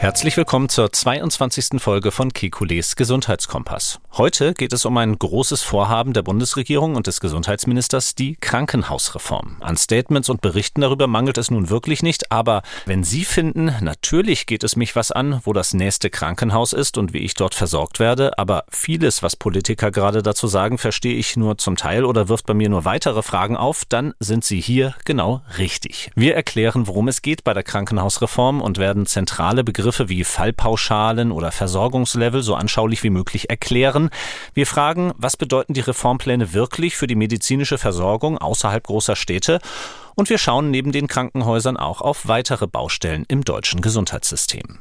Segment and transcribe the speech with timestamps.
[0.00, 1.82] Herzlich willkommen zur 22.
[1.82, 3.98] Folge von Kekules Gesundheitskompass.
[4.12, 9.56] Heute geht es um ein großes Vorhaben der Bundesregierung und des Gesundheitsministers, die Krankenhausreform.
[9.58, 14.46] An Statements und Berichten darüber mangelt es nun wirklich nicht, aber wenn Sie finden, natürlich
[14.46, 17.98] geht es mich was an, wo das nächste Krankenhaus ist und wie ich dort versorgt
[17.98, 22.46] werde, aber vieles, was Politiker gerade dazu sagen, verstehe ich nur zum Teil oder wirft
[22.46, 26.12] bei mir nur weitere Fragen auf, dann sind Sie hier genau richtig.
[26.14, 31.32] Wir erklären, worum es geht bei der Krankenhausreform und werden zentrale Begriffe Begriffe wie Fallpauschalen
[31.32, 34.10] oder Versorgungslevel so anschaulich wie möglich erklären.
[34.52, 39.60] Wir fragen, was bedeuten die Reformpläne wirklich für die medizinische Versorgung außerhalb großer Städte?
[40.14, 44.78] Und wir schauen neben den Krankenhäusern auch auf weitere Baustellen im deutschen Gesundheitssystem.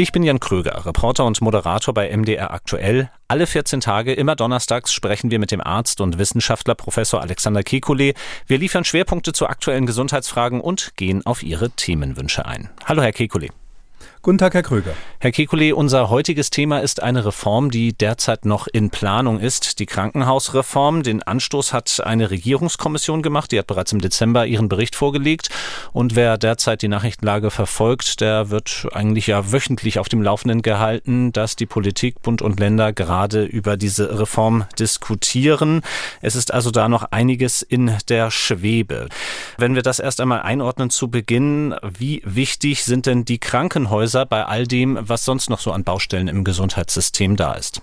[0.00, 3.10] Ich bin Jan Kröger, Reporter und Moderator bei MDR Aktuell.
[3.28, 8.16] Alle 14 Tage, immer donnerstags, sprechen wir mit dem Arzt und Wissenschaftler Professor Alexander Kekulé.
[8.46, 12.70] Wir liefern Schwerpunkte zu aktuellen Gesundheitsfragen und gehen auf Ihre Themenwünsche ein.
[12.86, 13.50] Hallo, Herr Kekulé.
[14.22, 14.92] Guten Tag, Herr Kröger.
[15.18, 19.86] Herr Kekulé, unser heutiges Thema ist eine Reform, die derzeit noch in Planung ist, die
[19.86, 21.02] Krankenhausreform.
[21.02, 25.48] Den Anstoß hat eine Regierungskommission gemacht, die hat bereits im Dezember ihren Bericht vorgelegt.
[25.94, 31.32] Und wer derzeit die Nachrichtenlage verfolgt, der wird eigentlich ja wöchentlich auf dem Laufenden gehalten,
[31.32, 35.80] dass die Politik, Bund und Länder gerade über diese Reform diskutieren.
[36.20, 39.08] Es ist also da noch einiges in der Schwebe.
[39.56, 44.26] Wenn wir das erst einmal einordnen zu Beginn, wie wichtig sind denn die Krankenhäuser Krankenhäuser
[44.26, 47.80] bei all dem, was sonst noch so an Baustellen im Gesundheitssystem da ist?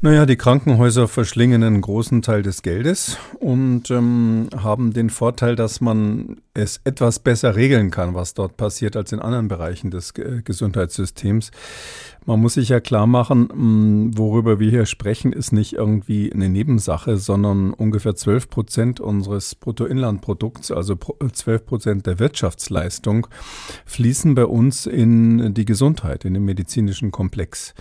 [0.00, 5.80] Naja, die Krankenhäuser verschlingen einen großen Teil des Geldes und ähm, haben den Vorteil, dass
[5.80, 10.42] man es etwas besser regeln kann, was dort passiert, als in anderen Bereichen des G
[10.44, 11.50] Gesundheitssystems.
[12.26, 16.48] Man muss sich ja klar machen, hm, worüber wir hier sprechen, ist nicht irgendwie eine
[16.48, 23.26] Nebensache, sondern ungefähr 12 Prozent unseres Bruttoinlandprodukts, also 12 Prozent der Wirtschaftsleistung,
[23.84, 27.74] fließen bei uns in die Gesundheit, in den medizinischen Komplex.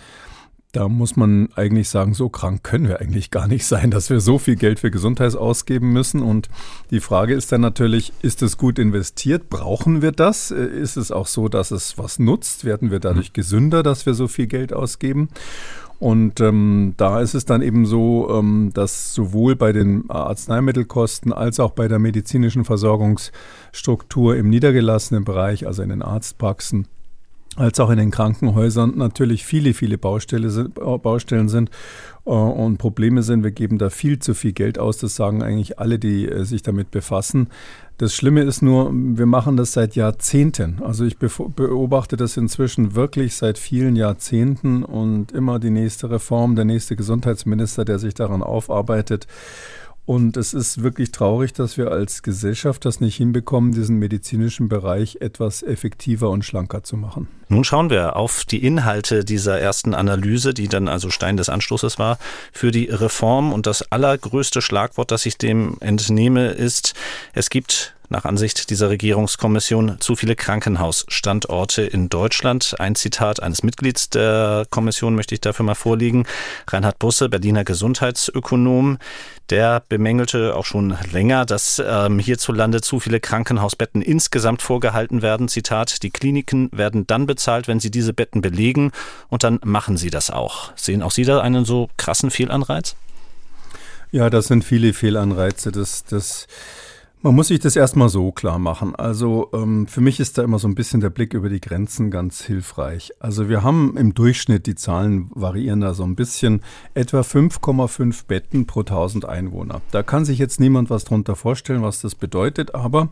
[0.77, 4.19] Da muss man eigentlich sagen, so krank können wir eigentlich gar nicht sein, dass wir
[4.19, 6.21] so viel Geld für Gesundheit ausgeben müssen.
[6.21, 6.49] Und
[6.91, 9.49] die Frage ist dann natürlich, ist es gut investiert?
[9.49, 10.51] Brauchen wir das?
[10.51, 12.63] Äh, ist es auch so, dass es was nutzt?
[12.63, 15.29] Werden wir dadurch gesünder, dass wir so viel Geld ausgeben?
[15.97, 21.59] Und ähm, da ist es dann eben so, ähm, dass sowohl bei den Arzneimittelkosten als
[21.59, 26.87] auch bei der medizinischen Versorgungsstruktur im niedergelassenen Bereich, also in den Arztpraxen,
[27.57, 31.71] als auch in den Krankenhäusern natürlich viele, viele Baustelle sind, Baustellen sind
[32.25, 33.43] äh, und Probleme sind.
[33.43, 34.99] Wir geben da viel zu viel Geld aus.
[34.99, 37.49] Das sagen eigentlich alle, die äh, sich damit befassen.
[37.97, 40.83] Das Schlimme ist nur, wir machen das seit Jahrzehnten.
[40.83, 46.65] Also ich beobachte das inzwischen wirklich seit vielen Jahrzehnten und immer die nächste Reform, der
[46.65, 49.25] nächste Gesundheitsminister, der sich daran aufarbeitet.
[50.07, 55.17] Und es ist wirklich traurig, dass wir als Gesellschaft das nicht hinbekommen, diesen medizinischen Bereich
[55.19, 57.27] etwas effektiver und schlanker zu machen.
[57.49, 61.99] Nun schauen wir auf die Inhalte dieser ersten Analyse, die dann also Stein des Anstoßes
[61.99, 62.19] war
[62.53, 63.51] für die Reform.
[63.51, 66.93] Und das allergrößte Schlagwort, das ich dem entnehme, ist,
[67.33, 72.75] es gibt nach Ansicht dieser Regierungskommission zu viele Krankenhausstandorte in Deutschland.
[72.79, 76.25] Ein Zitat eines Mitglieds der Kommission möchte ich dafür mal vorlegen.
[76.67, 78.97] Reinhard Busse, Berliner Gesundheitsökonom,
[79.49, 85.47] der bemängelte auch schon länger, dass ähm, hierzulande zu viele Krankenhausbetten insgesamt vorgehalten werden.
[85.47, 88.91] Zitat, die Kliniken werden dann bezahlt, wenn sie diese Betten belegen
[89.29, 90.71] und dann machen sie das auch.
[90.75, 92.95] Sehen auch Sie da einen so krassen Fehlanreiz?
[94.11, 95.71] Ja, das sind viele Fehlanreize.
[95.71, 96.47] Das, das
[97.21, 98.95] man muss sich das erstmal so klar machen.
[98.95, 102.11] Also ähm, für mich ist da immer so ein bisschen der Blick über die Grenzen
[102.11, 103.11] ganz hilfreich.
[103.19, 106.61] Also wir haben im Durchschnitt, die Zahlen variieren da so ein bisschen,
[106.93, 109.81] etwa 5,5 Betten pro 1000 Einwohner.
[109.91, 113.09] Da kann sich jetzt niemand was drunter vorstellen, was das bedeutet, aber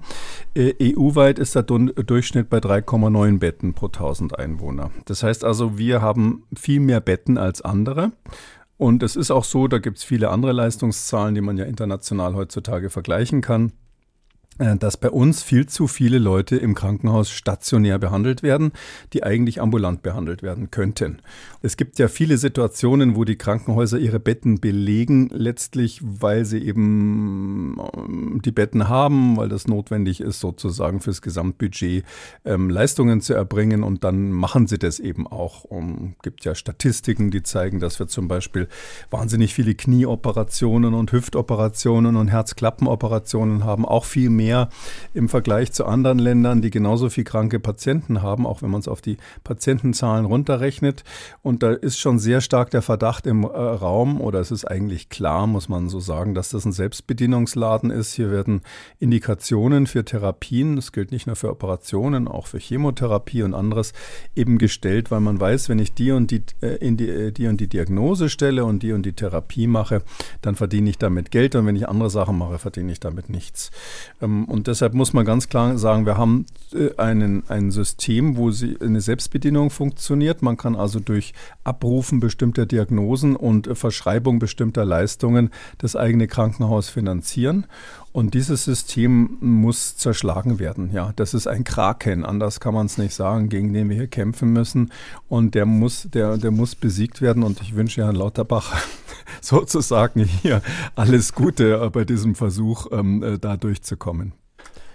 [0.54, 4.92] äh, EU-weit ist der Durchschnitt bei 3,9 Betten pro 1000 Einwohner.
[5.06, 8.12] Das heißt also, wir haben viel mehr Betten als andere.
[8.78, 12.36] Und es ist auch so, da gibt es viele andere Leistungszahlen, die man ja international
[12.36, 13.72] heutzutage vergleichen kann.
[14.58, 18.72] Äh, dass bei uns viel zu viele Leute im Krankenhaus stationär behandelt werden,
[19.12, 21.20] die eigentlich ambulant behandelt werden könnten.
[21.62, 27.76] Es gibt ja viele Situationen, wo die Krankenhäuser ihre Betten belegen, letztlich weil sie eben
[27.98, 32.06] ähm, die Betten haben, weil das notwendig ist, sozusagen fürs Gesamtbudget
[32.46, 35.66] ähm, Leistungen zu erbringen und dann machen sie das eben auch.
[35.66, 38.70] Es gibt ja Statistiken, die zeigen, dass wir zum Beispiel
[39.10, 44.70] wahnsinnig viele Knieoperationen und Hüftoperationen und Herzklappenoperationen haben, auch viel mehr mehr
[45.14, 48.88] im Vergleich zu anderen Ländern, die genauso viel kranke Patienten haben, auch wenn man es
[48.88, 51.04] auf die Patientenzahlen runterrechnet.
[51.42, 55.10] Und da ist schon sehr stark der Verdacht im äh, Raum, oder es ist eigentlich
[55.10, 58.14] klar, muss man so sagen, dass das ein Selbstbedienungsladen ist.
[58.14, 58.62] Hier werden
[59.00, 63.94] Indikationen für Therapien, das gilt nicht nur für Operationen, auch für Chemotherapie und anderes,
[64.36, 67.48] eben gestellt, weil man weiß, wenn ich die und die, äh, in die, äh, die
[67.48, 70.04] und die Diagnose stelle und die und die Therapie mache,
[70.42, 73.72] dann verdiene ich damit Geld und wenn ich andere Sachen mache, verdiene ich damit nichts.
[74.22, 78.52] Ähm, und deshalb muss man ganz klar sagen, wir haben äh, einen, ein System, wo
[78.52, 80.42] sie eine Selbstbedienung funktioniert.
[80.42, 81.34] Man kann also durch
[81.64, 87.66] Abrufen bestimmter Diagnosen und Verschreibung bestimmter Leistungen das eigene Krankenhaus finanzieren.
[88.16, 90.90] Und dieses System muss zerschlagen werden.
[90.94, 94.08] Ja, das ist ein Kraken, anders kann man es nicht sagen, gegen den wir hier
[94.08, 94.94] kämpfen müssen.
[95.28, 97.44] Und der muss, der, der muss besiegt werden.
[97.44, 98.74] Und ich wünsche Herrn Lauterbach
[99.42, 100.62] sozusagen hier
[100.96, 104.32] alles Gute bei diesem Versuch, ähm, äh, da durchzukommen.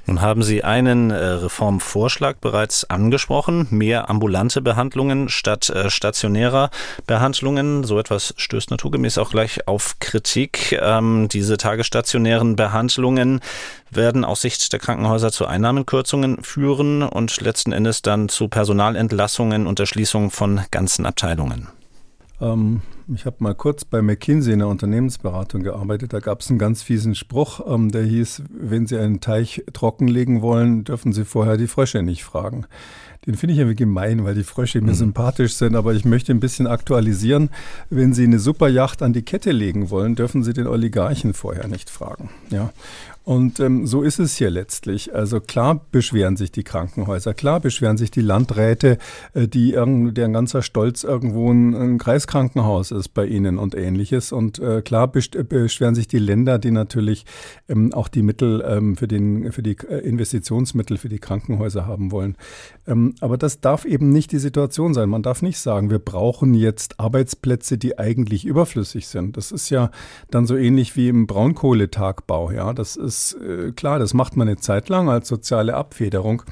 [0.07, 6.71] Nun haben Sie einen äh, Reformvorschlag bereits angesprochen, mehr ambulante Behandlungen statt äh, stationärer
[7.07, 7.85] Behandlungen.
[7.85, 10.79] So etwas stößt naturgemäß auch gleich auf Kritik.
[10.81, 13.41] Ähm, diese tagesstationären Behandlungen
[13.91, 19.79] werden aus Sicht der Krankenhäuser zu Einnahmenkürzungen führen und letzten Endes dann zu Personalentlassungen und
[19.79, 21.69] der Schließung von ganzen Abteilungen.
[22.41, 22.83] Ähm,
[23.15, 26.13] ich habe mal kurz bei McKinsey in der Unternehmensberatung gearbeitet.
[26.13, 30.43] Da gab es einen ganz fiesen Spruch, ähm, der hieß, wenn Sie einen Teich trockenlegen
[30.43, 32.67] wollen, dürfen Sie vorher die Frösche nicht fragen.
[33.27, 34.97] Den finde ich irgendwie gemein, weil die Frösche mir mhm.
[34.97, 37.51] sympathisch sind, aber ich möchte ein bisschen aktualisieren.
[37.91, 41.91] Wenn Sie eine Superjacht an die Kette legen wollen, dürfen Sie den Oligarchen vorher nicht
[41.91, 42.31] fragen.
[42.49, 42.73] Ja.
[43.23, 45.15] Und ähm, so ist es hier letztlich.
[45.15, 48.97] Also klar beschweren sich die Krankenhäuser, klar beschweren sich die Landräte,
[49.35, 54.33] äh, die deren ganzer Stolz irgendwo ein, ein, Kreiskrankenhaus ist bei ihnen und ähnliches.
[54.33, 57.27] Und äh, klar äh, beschweren sich die Länder, die natürlich
[57.69, 62.13] ähm, auch die Mittel ähm, für, den, für die äh, Investitionsmittel für die Krankenhäuser haben
[62.13, 62.37] wollen.
[62.87, 65.11] Ähm, aber das darf eben nicht die Situation sein.
[65.11, 69.37] Man darf nicht sagen, wir brauchen jetzt Arbeitsplätze, die eigentlich überflüssig sind.
[69.37, 69.91] Das ist ja
[70.31, 72.51] dann so ähnlich wie im Braunkohletagbau.
[72.51, 76.43] Ja, das ist ist äh, klar, das macht man eine Zeit lang als soziale Abfederung.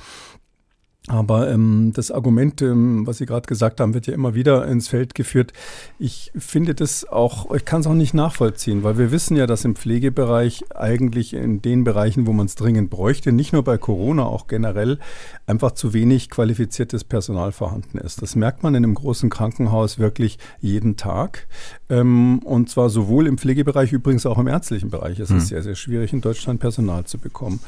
[1.08, 4.88] Aber ähm, das Argument, ähm, was Sie gerade gesagt haben, wird ja immer wieder ins
[4.88, 5.54] Feld geführt.
[5.98, 9.64] Ich finde das auch, ich kann es auch nicht nachvollziehen, weil wir wissen ja, dass
[9.64, 14.24] im Pflegebereich eigentlich in den Bereichen, wo man es dringend bräuchte, nicht nur bei Corona,
[14.24, 14.98] auch generell
[15.46, 18.20] einfach zu wenig qualifiziertes Personal vorhanden ist.
[18.20, 21.48] Das merkt man in einem großen Krankenhaus wirklich jeden Tag.
[21.88, 25.18] Ähm, und zwar sowohl im Pflegebereich, übrigens auch im ärztlichen Bereich.
[25.18, 25.48] Es ist mhm.
[25.48, 27.60] sehr, sehr schwierig, in Deutschland Personal zu bekommen.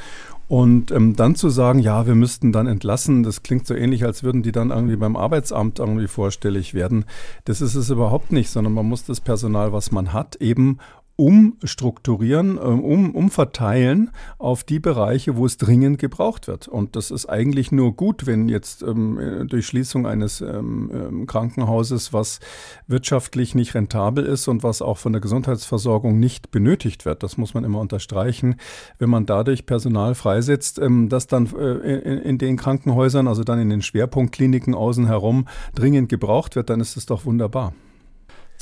[0.51, 4.25] Und ähm, dann zu sagen, ja, wir müssten dann entlassen, das klingt so ähnlich, als
[4.25, 7.05] würden die dann irgendwie beim Arbeitsamt irgendwie vorstellig werden.
[7.45, 10.79] Das ist es überhaupt nicht, sondern man muss das Personal, was man hat, eben
[11.21, 16.67] umstrukturieren, ähm, um, umverteilen auf die Bereiche, wo es dringend gebraucht wird.
[16.67, 22.15] Und das ist eigentlich nur gut, wenn jetzt ähm, durch Schließung eines ähm, ähm, Krankenhauses,
[22.15, 22.41] was
[22.87, 27.53] wirtschaftlich nicht rentabel ist und was auch von der Gesundheitsversorgung nicht benötigt wird, das muss
[27.53, 28.57] man immer unterstreichen,
[28.99, 33.61] wenn man dadurch Personal freisetzt, ähm, das dann äh, in, in, den Krankenhäusern, also dann
[33.61, 37.75] in den Schwerpunktkliniken außen herum dringend gebraucht wird, dann ist es doch wunderbar.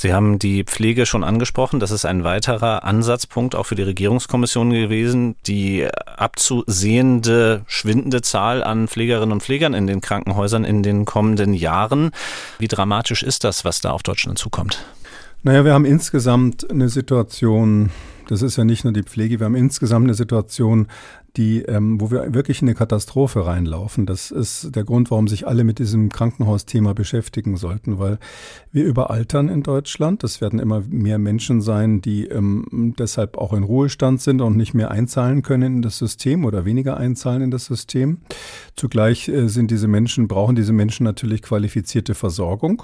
[0.01, 1.81] Sie haben die Pflege schon angesprochen.
[1.81, 5.35] Das ist ein weiterer Ansatzpunkt auch für die Regierungskommission gewesen.
[5.49, 12.13] Die abzusehende, schwindende Zahl an Pflegerinnen und Pflegern in den Krankenhäusern in den kommenden Jahren.
[12.61, 14.85] Wie dramatisch ist das, was da auf Deutschland zukommt?
[15.43, 17.91] Naja, wir haben insgesamt eine Situation,
[18.29, 20.87] das ist ja nicht nur die Pflege, wir haben insgesamt eine Situation,
[21.39, 24.05] die, ähm, wo wir wirklich in eine Katastrophe reinlaufen.
[24.05, 28.19] Das ist der Grund, warum sich alle mit diesem Krankenhausthema beschäftigen sollten, weil
[28.73, 30.25] wir überaltern in Deutschland.
[30.25, 34.75] Das werden immer mehr Menschen sein, die ähm, deshalb auch in Ruhestand sind und nicht
[34.75, 38.19] mehr einzahlen können in das System oder weniger einzahlen in das System.
[38.75, 42.83] Zugleich äh, sind diese Menschen, brauchen diese Menschen natürlich qualifizierte Versorgung.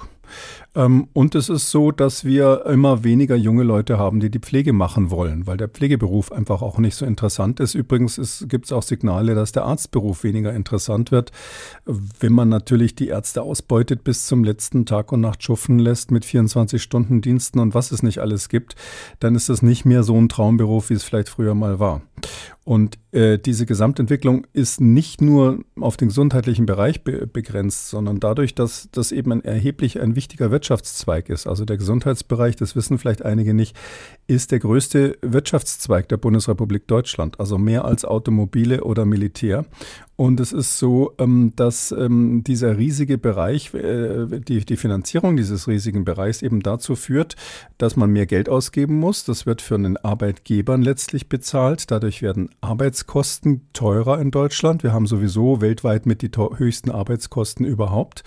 [0.75, 4.73] Ähm, und es ist so, dass wir immer weniger junge Leute haben, die die Pflege
[4.73, 7.75] machen wollen, weil der Pflegeberuf einfach auch nicht so interessant ist.
[7.75, 11.31] Übrigens ist gibt es auch Signale, dass der Arztberuf weniger interessant wird.
[11.85, 16.25] Wenn man natürlich die Ärzte ausbeutet bis zum letzten Tag und Nacht schuffen lässt mit
[16.25, 18.75] 24-Stunden-Diensten und was es nicht alles gibt,
[19.19, 22.01] dann ist das nicht mehr so ein Traumberuf, wie es vielleicht früher mal war.
[22.63, 28.55] Und äh, diese Gesamtentwicklung ist nicht nur auf den gesundheitlichen Bereich be begrenzt, sondern dadurch,
[28.55, 31.45] dass das eben ein erheblich ein wichtiger Wirtschaftszweig ist.
[31.45, 33.77] Also der Gesundheitsbereich, das wissen vielleicht einige nicht,
[34.25, 39.65] ist der größte Wirtschaftszweig der Bundesrepublik Deutschland, also mehr als Automobile oder Militär.
[40.17, 46.05] Und es ist so, ähm, dass ähm, dieser riesige Bereich, äh, die, Finanzierung dieses riesigen
[46.05, 47.35] Bereichs eben dazu führt,
[47.77, 49.25] dass man mehr Geld ausgeben muss.
[49.25, 51.91] Das wird für den Arbeitgebern letztlich bezahlt.
[51.91, 54.83] Dadurch werden Arbeitskosten teurer in Deutschland.
[54.83, 58.23] Wir haben sowieso weltweit mit die höchsten Arbeitskosten überhaupt.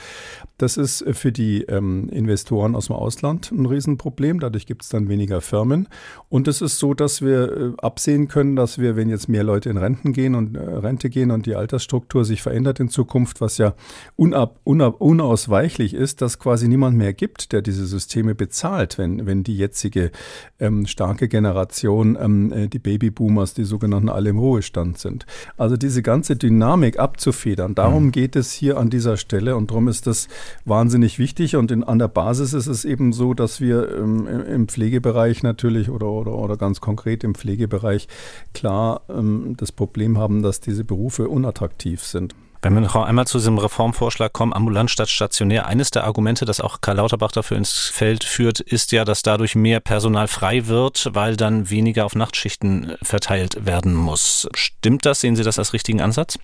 [0.58, 4.40] Das ist für die ähm, Investoren aus dem Ausland ein Riesenproblem.
[4.40, 5.88] Dadurch gibt es dann weniger Firmen.
[6.28, 9.70] Und es ist so, dass wir äh, absehen können, dass wir, wenn jetzt mehr Leute
[9.70, 13.40] in Renten gehen und äh, Rente gehen und die Alters Altersstruktur sich verändert in Zukunft,
[13.40, 13.74] was ja
[14.16, 19.44] unab, unab, unausweichlich ist, dass quasi niemand mehr gibt, der diese Systeme bezahlt, wenn, wenn
[19.44, 20.10] die jetzige
[20.58, 25.24] ähm, starke Generation, ähm, äh, die Babyboomers, die sogenannten alle im Ruhestand sind.
[25.56, 28.12] Also diese ganze Dynamik abzufedern, darum mhm.
[28.12, 30.26] geht es hier an dieser Stelle und darum ist das
[30.64, 34.66] wahnsinnig wichtig und in, an der Basis ist es eben so, dass wir ähm, im
[34.66, 38.08] Pflegebereich natürlich oder, oder, oder ganz konkret im Pflegebereich
[38.52, 42.34] klar ähm, das Problem haben, dass diese Berufe unattraktiv attraktiv sind.
[42.60, 46.60] Wenn wir noch einmal zu diesem Reformvorschlag kommen, ambulant statt stationär, eines der Argumente, das
[46.60, 51.08] auch Karl Lauterbach dafür ins Feld führt, ist ja, dass dadurch mehr Personal frei wird,
[51.12, 54.48] weil dann weniger auf Nachtschichten verteilt werden muss.
[54.54, 55.20] Stimmt das?
[55.20, 56.36] Sehen Sie das als richtigen Ansatz?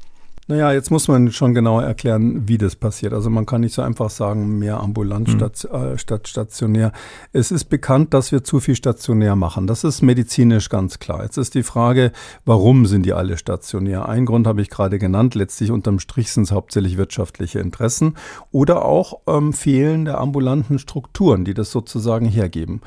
[0.47, 3.15] Naja, jetzt muss man schon genauer erklären, wie das passiert.
[3.15, 5.33] Also man kann nicht so einfach sagen, mehr ambulant mhm.
[5.33, 6.93] statt, äh, statt stationär.
[7.33, 9.67] Es ist bekannt, dass wir zu viel stationär machen.
[9.67, 11.23] Das ist medizinisch ganz klar.
[11.23, 12.13] Jetzt ist die Frage,
[12.45, 14.07] warum sind die alle stationär?
[14.07, 15.35] Ein Grund habe ich gerade genannt.
[15.35, 18.15] Letztlich unterm Strich sind es hauptsächlich wirtschaftliche Interessen
[18.53, 22.83] oder auch ähm, fehlende ambulanten Strukturen, die das sozusagen hergeben.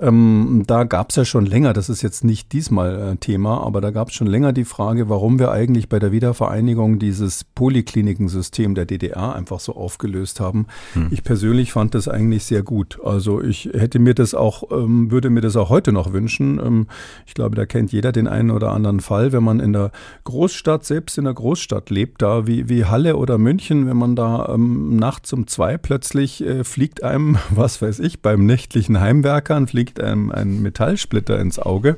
[0.00, 3.82] Ähm, da gab es ja schon länger, das ist jetzt nicht diesmal äh, Thema, aber
[3.82, 8.74] da gab es schon länger die Frage, warum wir eigentlich bei der Wiedervereinigung dieses Poliklinikensystem
[8.74, 10.66] der DDR einfach so aufgelöst haben.
[10.94, 11.08] Hm.
[11.10, 12.98] Ich persönlich fand das eigentlich sehr gut.
[13.04, 16.58] Also ich hätte mir das auch, ähm, würde mir das auch heute noch wünschen.
[16.58, 16.86] Ähm,
[17.26, 19.90] ich glaube, da kennt jeder den einen oder anderen Fall, wenn man in der
[20.24, 24.48] Großstadt, selbst in der Großstadt lebt, da wie, wie Halle oder München, wenn man da
[24.54, 30.00] ähm, nachts um zwei plötzlich äh, fliegt einem, was weiß ich, beim nächtlichen Heimwerkern fliegt
[30.00, 31.96] einem ein Metallsplitter ins Auge.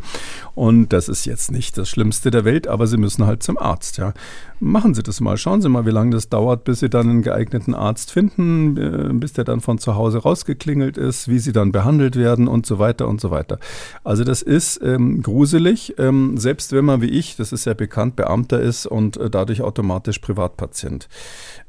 [0.55, 3.99] Und das ist jetzt nicht das Schlimmste der Welt, aber sie müssen halt zum Arzt,
[3.99, 4.15] ja.
[4.61, 5.37] Machen Sie das mal.
[5.37, 9.13] Schauen Sie mal, wie lange das dauert, bis Sie dann einen geeigneten Arzt finden, äh,
[9.13, 12.79] bis der dann von zu Hause rausgeklingelt ist, wie Sie dann behandelt werden und so
[12.79, 13.59] weiter und so weiter.
[14.05, 18.17] Also das ist ähm, gruselig, ähm, selbst wenn man wie ich, das ist ja bekannt,
[18.17, 21.09] Beamter ist und äh, dadurch automatisch Privatpatient.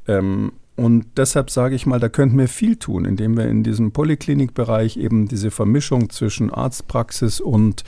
[0.08, 3.92] Ähm, und deshalb sage ich mal, da könnten wir viel tun, indem wir in diesem
[3.92, 7.82] Poliklinikbereich eben diese Vermischung zwischen Arztpraxis und,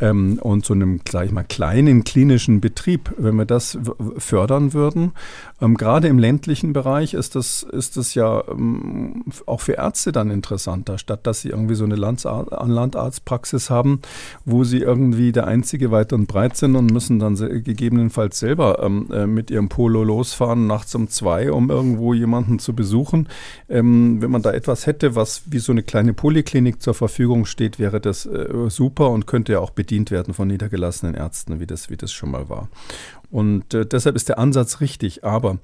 [0.00, 3.78] ähm, und so einem, sage ich mal, kleinen klinischen Betrieb, wenn wir das
[4.18, 5.12] fördern würden.
[5.60, 10.30] Ähm, gerade im ländlichen Bereich ist das, ist das ja ähm, auch für Ärzte dann
[10.30, 14.00] interessanter, statt dass sie irgendwie so eine Landarztpraxis haben,
[14.44, 19.06] wo sie irgendwie der Einzige weit und breit sind und müssen dann gegebenenfalls selber ähm,
[19.12, 23.28] äh, mit ihrem Polo losfahren nachts um zwei, um irgendwo jemanden jemanden zu besuchen.
[23.68, 27.78] Ähm, wenn man da etwas hätte, was wie so eine kleine Poliklinik zur Verfügung steht,
[27.78, 31.90] wäre das äh, super und könnte ja auch bedient werden von niedergelassenen Ärzten, wie das,
[31.90, 32.68] wie das schon mal war.
[33.30, 35.24] Und äh, deshalb ist der Ansatz richtig.
[35.24, 35.58] Aber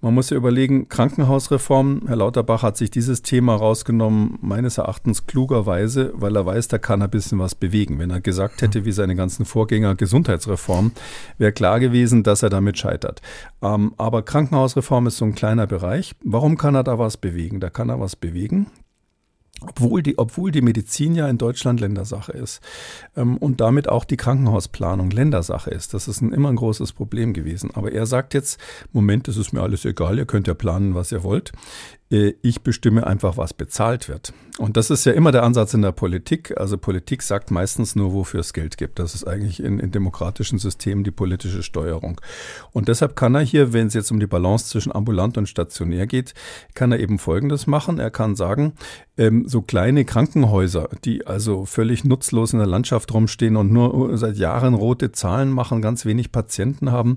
[0.00, 6.12] man muss ja überlegen, Krankenhausreform, Herr Lauterbach hat sich dieses Thema rausgenommen, meines Erachtens klugerweise,
[6.14, 7.98] weil er weiß, da kann er ein bisschen was bewegen.
[7.98, 10.92] Wenn er gesagt hätte, wie seine ganzen Vorgänger Gesundheitsreform,
[11.36, 13.20] wäre klar gewesen, dass er damit scheitert.
[13.62, 16.14] Ähm, aber Krankenhausreform ist so ein kleiner Bereich.
[16.24, 17.60] Warum kann er da was bewegen?
[17.60, 18.66] Da kann er was bewegen,
[19.60, 22.60] obwohl die, obwohl die Medizin ja in Deutschland Ländersache ist
[23.16, 25.94] ähm, und damit auch die Krankenhausplanung Ländersache ist.
[25.94, 27.70] Das ist ein, immer ein großes Problem gewesen.
[27.74, 28.58] Aber er sagt jetzt,
[28.92, 31.52] Moment, es ist mir alles egal, ihr könnt ja planen, was ihr wollt.
[32.10, 34.32] Äh, ich bestimme einfach, was bezahlt wird.
[34.60, 36.52] Und das ist ja immer der Ansatz in der Politik.
[36.60, 38.98] Also Politik sagt meistens nur, wofür es Geld gibt.
[38.98, 42.20] Das ist eigentlich in, in demokratischen Systemen die politische Steuerung.
[42.72, 46.06] Und deshalb kann er hier, wenn es jetzt um die Balance zwischen ambulant und stationär
[46.06, 46.34] geht,
[46.74, 47.98] kann er eben Folgendes machen.
[47.98, 48.74] Er kann sagen,
[49.20, 54.36] ähm, so kleine Krankenhäuser, die also völlig nutzlos in der Landschaft rumstehen und nur seit
[54.36, 57.16] Jahren rote Zahlen machen, ganz wenig Patienten haben,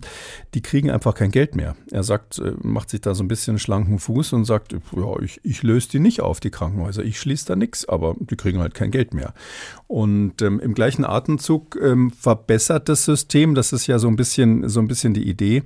[0.54, 1.76] die kriegen einfach kein Geld mehr.
[1.92, 5.42] Er sagt, äh, macht sich da so ein bisschen schlanken Fuß und sagt, ja, ich,
[5.44, 7.04] ich löse die nicht auf, die Krankenhäuser.
[7.04, 9.34] Ich schließe da nichts, aber die kriegen halt kein Geld mehr.
[9.88, 14.70] Und ähm, im gleichen Atemzug ähm, verbessert das System, das ist ja so ein bisschen,
[14.70, 15.64] so ein bisschen die Idee,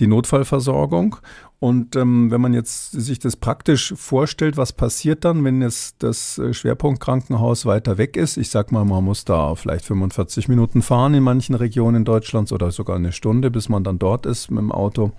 [0.00, 1.16] die Notfallversorgung.
[1.60, 6.38] Und ähm, wenn man jetzt sich das praktisch vorstellt, was passiert dann, wenn jetzt das
[6.38, 8.38] äh, Schwerpunktkrankenhaus weiter weg ist?
[8.38, 12.70] Ich sag mal, man muss da vielleicht 45 Minuten fahren in manchen Regionen Deutschlands oder
[12.70, 15.12] sogar eine Stunde, bis man dann dort ist mit dem Auto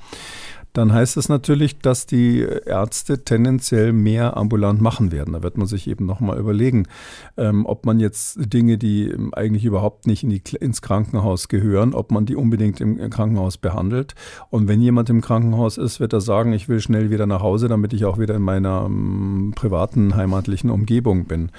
[0.73, 5.33] dann heißt es natürlich, dass die Ärzte tendenziell mehr ambulant machen werden.
[5.33, 6.87] Da wird man sich eben nochmal überlegen,
[7.37, 12.11] ähm, ob man jetzt Dinge, die eigentlich überhaupt nicht in die, ins Krankenhaus gehören, ob
[12.11, 14.15] man die unbedingt im Krankenhaus behandelt.
[14.49, 17.67] Und wenn jemand im Krankenhaus ist, wird er sagen, ich will schnell wieder nach Hause,
[17.67, 21.51] damit ich auch wieder in meiner ähm, privaten heimatlichen Umgebung bin.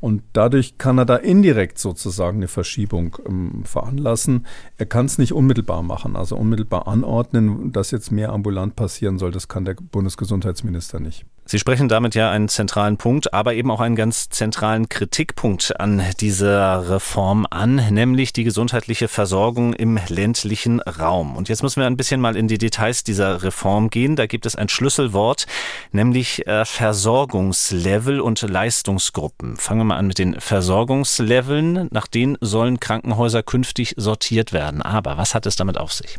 [0.00, 4.46] Und dadurch kann er da indirekt sozusagen eine Verschiebung ähm, veranlassen.
[4.78, 9.30] Er kann es nicht unmittelbar machen, also unmittelbar anordnen, dass jetzt mehr ambulant passieren soll.
[9.30, 11.26] Das kann der Bundesgesundheitsminister nicht.
[11.50, 16.00] Sie sprechen damit ja einen zentralen Punkt, aber eben auch einen ganz zentralen Kritikpunkt an
[16.20, 21.34] dieser Reform an, nämlich die gesundheitliche Versorgung im ländlichen Raum.
[21.34, 24.14] Und jetzt müssen wir ein bisschen mal in die Details dieser Reform gehen.
[24.14, 25.46] Da gibt es ein Schlüsselwort,
[25.90, 29.56] nämlich äh, Versorgungslevel und Leistungsgruppen.
[29.56, 31.88] Fangen wir mal an mit den Versorgungsleveln.
[31.90, 34.82] Nach denen sollen Krankenhäuser künftig sortiert werden.
[34.82, 36.18] Aber was hat es damit auf sich?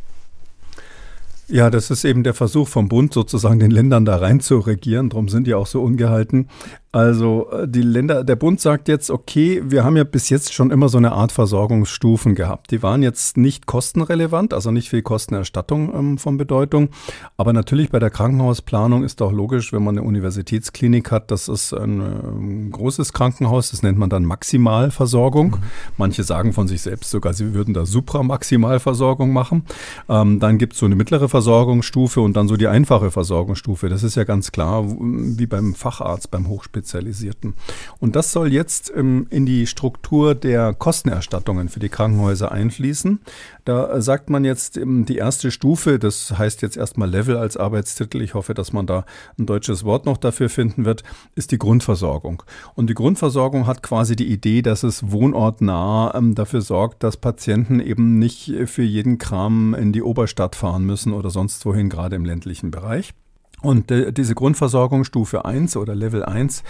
[1.48, 5.10] Ja, das ist eben der Versuch vom Bund, sozusagen den Ländern da rein zu regieren.
[5.10, 6.48] Darum sind die auch so ungehalten.
[6.94, 10.72] Also äh, die Länder, der Bund sagt jetzt, okay, wir haben ja bis jetzt schon
[10.72, 12.72] immer so eine Art Versorgungsstufen gehabt.
[12.72, 16.90] Die waren jetzt nicht kostenrelevant, also nicht viel Kostenerstattung ähm, von Bedeutung.
[17.38, 21.74] Aber natürlich bei der Krankenhausplanung ist auch logisch, wenn man eine Universitätsklinik hat, das ist
[21.74, 25.52] ein, ein ähm, großes Krankenhaus, das nennt man dann Maximalversorgung.
[25.52, 25.64] Mhm.
[25.98, 29.64] Manche sagen von sich selbst sogar, sie würden da Supramaximalversorgung machen.
[30.10, 33.88] Ähm, dann gibt es so eine mittlere Versorgungsstufe und dann so die einfache Versorgungsstufe.
[33.88, 36.81] Das ist ja ganz klar, wie beim Facharzt, beim Hochspezialisten.
[36.82, 37.54] Spezialisierten.
[38.00, 43.20] Und das soll jetzt ähm, in die Struktur der Kostenerstattungen für die Krankenhäuser einfließen.
[43.66, 47.56] Da äh, sagt man jetzt ähm, die erste Stufe, das heißt jetzt erstmal Level als
[47.56, 48.22] Arbeitstitel.
[48.22, 49.06] Ich hoffe, dass man da
[49.38, 51.04] ein deutsches Wort noch dafür finden wird,
[51.36, 52.44] ist die Grundversorgung.
[52.76, 57.80] Und die Grundversorgung hat quasi die Idee, dass es wohnortnah ähm, dafür sorgt, dass Patienten
[57.80, 62.26] eben nicht für jeden Kram in die Oberstadt fahren müssen oder sonst wohin, gerade im
[62.26, 63.14] ländlichen Bereich.
[63.62, 66.64] Und äh, diese Grundversorgung Stufe 1 oder Level 1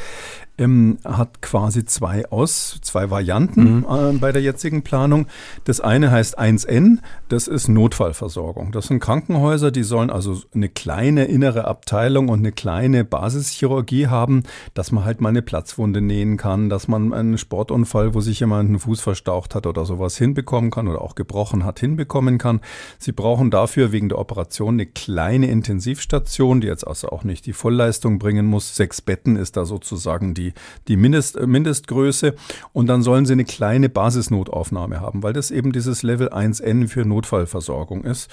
[0.62, 3.86] ähm, hat quasi zwei aus, zwei Varianten mhm.
[3.90, 5.28] äh, bei der jetzigen Planung.
[5.64, 8.72] Das eine heißt 1N, das ist Notfallversorgung.
[8.72, 14.44] Das sind Krankenhäuser, die sollen also eine kleine innere Abteilung und eine kleine Basischirurgie haben,
[14.74, 18.70] dass man halt mal eine Platzwunde nähen kann, dass man einen Sportunfall, wo sich jemand
[18.70, 22.62] einen Fuß verstaucht hat oder sowas hinbekommen kann oder auch gebrochen hat, hinbekommen kann.
[23.00, 27.54] Sie brauchen dafür wegen der Operation eine kleine Intensivstation, die jetzt also auch nicht die
[27.54, 28.76] Vollleistung bringen muss.
[28.76, 30.54] Sechs Betten ist da sozusagen die
[30.88, 32.36] die, Mindest, äh, Mindestgröße.
[32.74, 37.06] Und dann sollen sie eine kleine Basisnotaufnahme haben, weil das eben dieses Level 1N für
[37.06, 38.30] Notfallversorgung ist.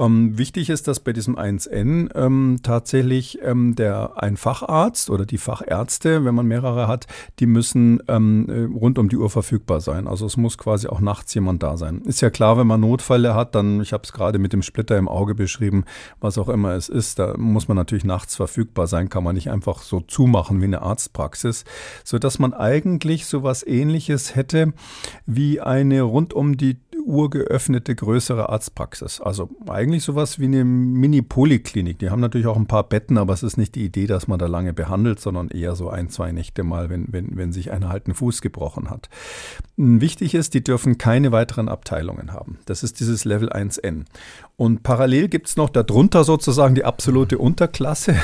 [0.00, 5.36] Ähm, wichtig ist, dass bei diesem 1N ähm, tatsächlich ähm, der ein Facharzt oder die
[5.36, 7.06] Fachärzte, wenn man mehrere hat,
[7.38, 10.06] die müssen ähm, äh, rund um die Uhr verfügbar sein.
[10.06, 12.00] Also es muss quasi auch nachts jemand da sein.
[12.06, 14.96] Ist ja klar, wenn man Notfälle hat, dann, ich habe es gerade mit dem Splitter
[14.96, 15.84] im Auge beschrieben,
[16.18, 19.50] was auch immer es ist, da muss man natürlich nachts verfügbar sein, kann man nicht
[19.50, 21.64] einfach so zumachen wie eine Arztpraxis,
[22.04, 24.72] sodass man eigentlich sowas ähnliches hätte
[25.26, 29.20] wie eine rund um die Uhr geöffnete größere Arztpraxis.
[29.20, 31.98] Also eigentlich sowas wie eine Mini-Poliklinik.
[31.98, 34.38] Die haben natürlich auch ein paar Betten, aber es ist nicht die Idee, dass man
[34.38, 37.88] da lange behandelt, sondern eher so ein, zwei Nächte mal, wenn, wenn, wenn sich einer
[37.88, 39.08] halt einen Fuß gebrochen hat.
[39.76, 42.58] Wichtig ist, die dürfen keine weiteren Abteilungen haben.
[42.66, 44.04] Das ist dieses Level 1N.
[44.60, 48.14] Und parallel gibt es noch darunter sozusagen die absolute Unterklasse.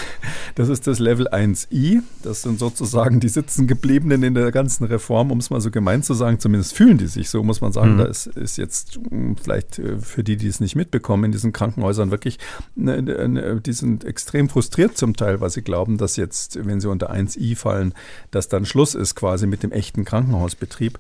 [0.55, 2.03] Das ist das Level 1i.
[2.23, 6.15] Das sind sozusagen die Sitzengebliebenen in der ganzen Reform, um es mal so gemein zu
[6.15, 6.39] sagen.
[6.39, 7.95] Zumindest fühlen die sich so, muss man sagen.
[7.95, 7.99] Mhm.
[7.99, 11.46] Da ist, ist jetzt hm, vielleicht äh, für die, die es nicht mitbekommen, in diesen
[11.53, 12.39] Krankenhäusern wirklich,
[12.75, 16.89] ne, ne, die sind extrem frustriert zum Teil, weil sie glauben, dass jetzt, wenn sie
[16.89, 17.95] unter 1i fallen,
[18.31, 20.99] dass dann Schluss ist quasi mit dem echten Krankenhausbetrieb.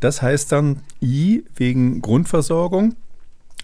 [0.00, 2.94] Das heißt dann I wegen Grundversorgung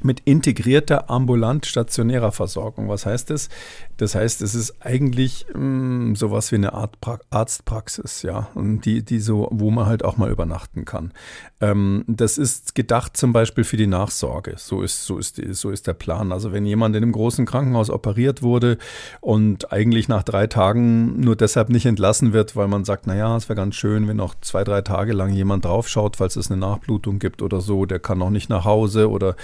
[0.05, 2.89] mit integrierter ambulant-stationärer Versorgung.
[2.89, 3.49] Was heißt das?
[3.97, 8.85] Das heißt, es ist eigentlich mh, hm, sowas wie eine Art pra Arztpraxis, ja, und
[8.85, 11.13] die, die so, wo man halt auch mal übernachten kann.
[11.61, 14.55] Ähm, das ist gedacht zum Beispiel für die Nachsorge.
[14.57, 16.33] So ist, so ist, so ist der Plan.
[16.33, 18.79] Also wenn jemand in einem großen Krankenhaus operiert wurde
[19.21, 23.49] und eigentlich nach drei Tagen nur deshalb nicht entlassen wird, weil man sagt, naja, es
[23.49, 27.19] wäre ganz schön, wenn noch zwei, drei Tage lang jemand draufschaut, falls es eine Nachblutung
[27.19, 29.37] gibt oder so, der kann noch nicht nach Hause oder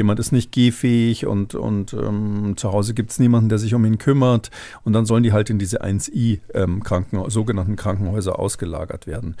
[0.00, 3.84] jemand ist nicht gehfähig und, und ähm, zu Hause gibt es niemanden, der sich um
[3.84, 4.50] ihn kümmert.
[4.82, 9.36] Und dann sollen die halt in diese 1i ähm, Kranken, sogenannten Krankenhäuser ausgelagert werden.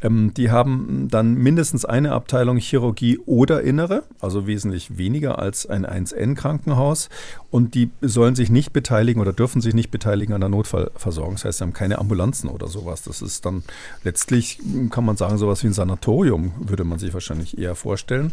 [0.00, 5.86] Ähm, die haben dann mindestens eine Abteilung Chirurgie oder Innere, also wesentlich weniger als ein
[5.86, 7.08] 1N-Krankenhaus.
[7.52, 11.34] Und die sollen sich nicht beteiligen oder dürfen sich nicht beteiligen an der Notfallversorgung.
[11.34, 13.02] Das heißt, sie haben keine Ambulanzen oder sowas.
[13.02, 13.62] Das ist dann
[14.02, 14.58] letztlich,
[14.90, 18.32] kann man sagen, sowas wie ein Sanatorium, würde man sich wahrscheinlich eher vorstellen.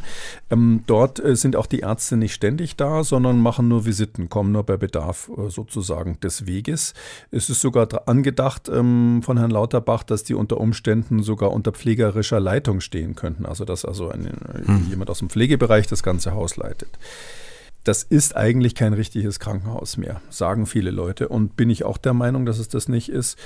[0.50, 4.30] Ähm, dort äh, sind auch auch die Ärzte nicht ständig da, sondern machen nur Visiten,
[4.30, 6.94] kommen nur bei Bedarf äh, sozusagen des Weges.
[7.30, 12.40] Es ist sogar angedacht ähm, von Herrn Lauterbach, dass die unter Umständen sogar unter pflegerischer
[12.40, 13.46] Leitung stehen könnten.
[13.46, 14.30] Also dass also ein,
[14.66, 14.88] hm.
[14.90, 16.90] jemand aus dem Pflegebereich das ganze Haus leitet
[17.88, 21.30] das ist eigentlich kein richtiges Krankenhaus mehr, sagen viele Leute.
[21.30, 23.38] Und bin ich auch der Meinung, dass es das nicht ist.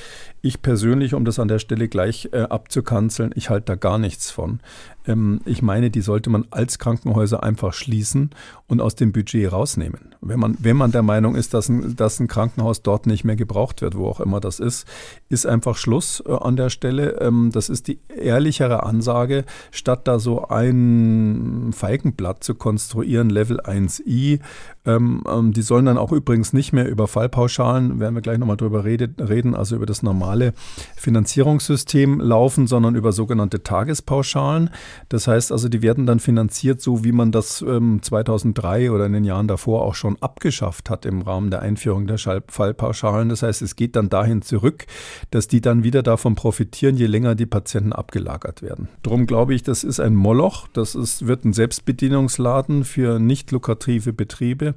[0.41, 4.31] Ich persönlich, um das an der Stelle gleich äh, abzukanzeln, ich halte da gar nichts
[4.31, 4.59] von.
[5.05, 8.31] Ähm, ich meine, die sollte man als Krankenhäuser einfach schließen
[8.67, 10.15] und aus dem Budget rausnehmen.
[10.21, 13.35] Wenn man, wenn man der Meinung ist, dass ein, dass ein Krankenhaus dort nicht mehr
[13.35, 14.87] gebraucht wird, wo auch immer das ist,
[15.29, 17.19] ist einfach Schluss äh, an der Stelle.
[17.21, 24.30] Ähm, das ist die ehrlichere Ansage, statt da so ein Feigenblatt zu konstruieren, Level 1i.
[24.31, 24.39] die
[24.85, 28.57] Ähm, ähm, die sollen dann auch übrigens nicht mehr über Fallpauschalen, werden wir gleich nochmal
[28.57, 30.53] drüber reden, also über das normale
[30.95, 34.71] Finanzierungssystem laufen, sondern über sogenannte Tagespauschalen.
[35.09, 39.13] Das heißt also, die werden dann finanziert, so wie man das ähm, 2003 oder in
[39.13, 43.29] den Jahren davor auch schon abgeschafft hat im Rahmen der Einführung der Fallpauschalen.
[43.29, 44.85] Das heißt, es geht dann dahin zurück,
[45.29, 48.87] dass die dann wieder davon profitieren, je länger die Patienten abgelagert werden.
[49.03, 54.13] Darum glaube ich, das ist ein Moloch, das ist, wird ein Selbstbedienungsladen für nicht lukrative
[54.13, 54.70] Betriebe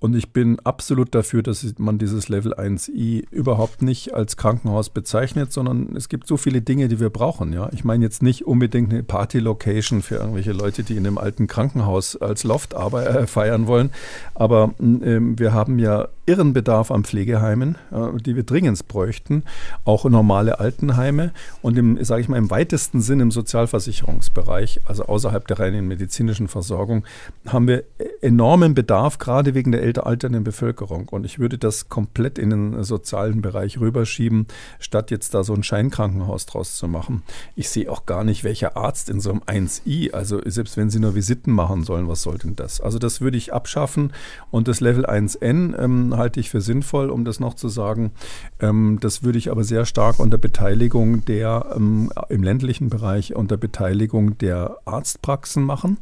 [0.00, 5.52] und ich bin absolut dafür, dass man dieses Level 1i überhaupt nicht als Krankenhaus bezeichnet,
[5.52, 7.52] sondern es gibt so viele Dinge, die wir brauchen.
[7.52, 7.68] Ja?
[7.72, 12.16] Ich meine jetzt nicht unbedingt eine Party-Location für irgendwelche Leute, die in einem alten Krankenhaus
[12.16, 13.90] als Loft äh, feiern wollen,
[14.34, 19.42] aber äh, wir haben ja irren Bedarf an Pflegeheimen, äh, die wir dringend bräuchten,
[19.84, 25.46] auch normale Altenheime und im, sage ich mal, im weitesten Sinn im Sozialversicherungsbereich, also außerhalb
[25.46, 27.04] der reinen medizinischen Versorgung,
[27.46, 27.84] haben wir
[28.22, 31.08] enormen Bedarf, gerade wegen der älter alternden Bevölkerung.
[31.08, 34.46] Und ich würde das komplett in den sozialen Bereich rüberschieben,
[34.78, 37.22] statt jetzt da so ein Scheinkrankenhaus draus zu machen.
[37.56, 41.00] Ich sehe auch gar nicht, welcher Arzt in so einem 1i, also selbst wenn sie
[41.00, 42.80] nur Visiten machen sollen, was soll denn das?
[42.80, 44.12] Also das würde ich abschaffen
[44.50, 48.12] und das Level 1n ähm, halte ich für sinnvoll, um das noch zu sagen.
[48.60, 53.56] Ähm, das würde ich aber sehr stark unter Beteiligung der ähm, im ländlichen Bereich unter
[53.56, 55.98] Beteiligung der Arztpraxen machen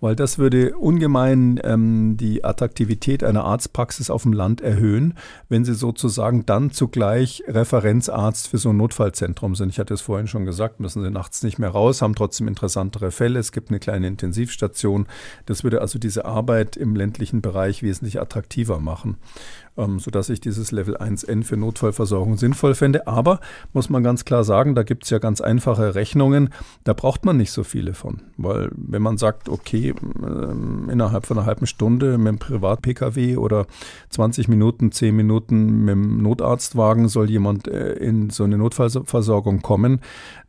[0.00, 5.14] weil das würde ungemein ähm, die Attraktivität einer Arztpraxis auf dem Land erhöhen,
[5.48, 9.70] wenn sie sozusagen dann zugleich Referenzarzt für so ein Notfallzentrum sind.
[9.70, 13.10] Ich hatte es vorhin schon gesagt, müssen sie nachts nicht mehr raus, haben trotzdem interessantere
[13.10, 13.38] Fälle.
[13.38, 15.06] Es gibt eine kleine Intensivstation.
[15.46, 19.16] Das würde also diese Arbeit im ländlichen Bereich wesentlich attraktiver machen
[19.76, 23.06] ähm, sodass ich dieses Level 1N für Notfallversorgung sinnvoll fände.
[23.06, 23.40] Aber
[23.72, 26.50] muss man ganz klar sagen, da gibt es ja ganz einfache Rechnungen,
[26.84, 28.22] da braucht man nicht so viele von.
[28.36, 33.66] Weil wenn man sagt, okay, äh, innerhalb von einer halben Stunde mit dem Privat-Pkw oder
[34.10, 40.00] 20 Minuten, 10 Minuten mit dem Notarztwagen soll jemand äh, in so eine Notfallversorgung kommen,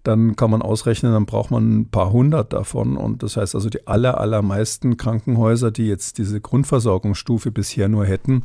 [0.08, 2.96] dann kann man ausrechnen, dann braucht man ein paar hundert davon.
[2.96, 8.44] Und das heißt also, die aller, allermeisten Krankenhäuser, die jetzt diese Grundversorgungsstufe bisher nur hätten,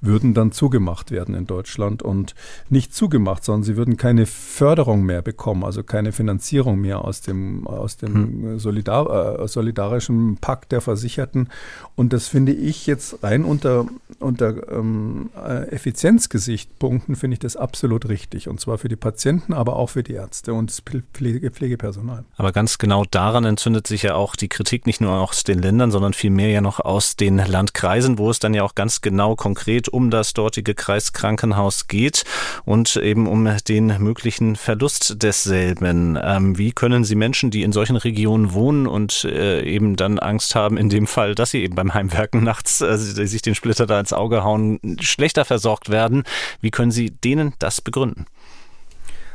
[0.00, 2.02] würden dann zugemacht werden in Deutschland.
[2.02, 2.34] Und
[2.68, 7.66] nicht zugemacht, sondern sie würden keine Förderung mehr bekommen, also keine Finanzierung mehr aus dem,
[7.66, 8.58] aus dem hm.
[8.58, 11.48] Solidar, äh, solidarischen Pakt der Versicherten.
[11.96, 13.86] Und das finde ich jetzt rein unter,
[14.18, 18.48] unter ähm, äh, Effizienzgesichtspunkten, finde ich das absolut richtig.
[18.48, 22.24] Und zwar für die Patienten, aber auch für die Ärzte und das Pflege, Pflegepersonal.
[22.36, 25.90] Aber ganz genau daran entzündet sich ja auch die Kritik nicht nur aus den Ländern,
[25.90, 29.88] sondern vielmehr ja noch aus den Landkreisen, wo es dann ja auch ganz genau konkret
[29.88, 32.24] um das dortige Kreiskrankenhaus geht
[32.64, 36.18] und eben um den möglichen Verlust desselben.
[36.22, 40.54] Ähm, wie können Sie Menschen, die in solchen Regionen wohnen und äh, eben dann Angst
[40.54, 44.00] haben, in dem Fall, dass sie eben beim Heimwerken nachts äh, sich den Splitter da
[44.00, 46.24] ins Auge hauen, schlechter versorgt werden,
[46.60, 48.26] wie können Sie denen das begründen?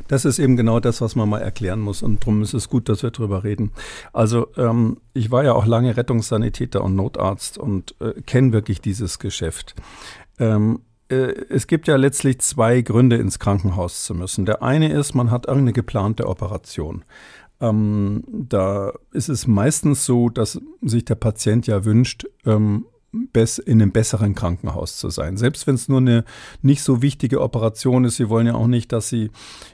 [0.07, 2.03] Das ist eben genau das, was man mal erklären muss.
[2.03, 3.71] Und darum ist es gut, dass wir darüber reden.
[4.13, 9.17] Also ähm, ich war ja auch lange Rettungssanitäter und Notarzt und äh, kenne wirklich dieses
[9.17, 9.73] Geschäft.
[10.39, 14.45] Ähm, äh, es gibt ja letztlich zwei Gründe, ins Krankenhaus zu müssen.
[14.45, 17.05] Der eine ist, man hat irgendeine geplante Operation.
[17.61, 22.85] Ähm, da ist es meistens so, dass sich der Patient ja wünscht, ähm,
[23.65, 25.37] in einem besseren Krankenhaus zu sein.
[25.37, 26.25] Selbst wenn es nur eine
[26.61, 28.17] nicht so wichtige Operation ist.
[28.17, 29.31] Sie wollen ja auch nicht, dass sie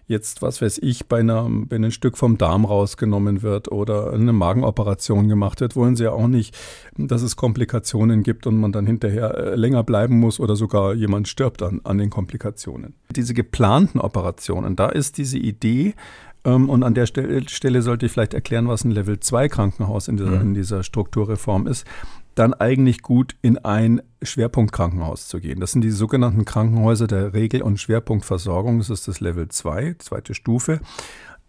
[0.08, 4.34] jetzt, was weiß ich, bei, einer, bei einem Stück vom Darm rausgenommen wird oder eine
[4.34, 5.76] Magenoperation gemacht wird.
[5.76, 6.58] Wollen sie ja auch nicht,
[6.98, 11.28] dass es Komplikationen gibt und man dann hinterher äh, länger bleiben muss oder sogar jemand
[11.28, 12.94] stirbt an, an den Komplikationen.
[13.16, 15.96] Diese geplanten Operationen, da ist diese Idee,
[16.44, 20.18] ähm, und an der Stelle sollte ich vielleicht erklären, was ein Level 2 Krankenhaus in
[20.18, 20.42] dieser, mhm.
[20.42, 21.86] in dieser Strukturreform ist
[22.36, 25.60] dann eigentlich gut in ein Schwerpunktkrankenhaus zu gehen.
[25.60, 28.78] Das sind die sogenannten Krankenhäuser der Regel- und Schwerpunktversorgung.
[28.78, 30.80] Das ist das Level 2, zweite Stufe.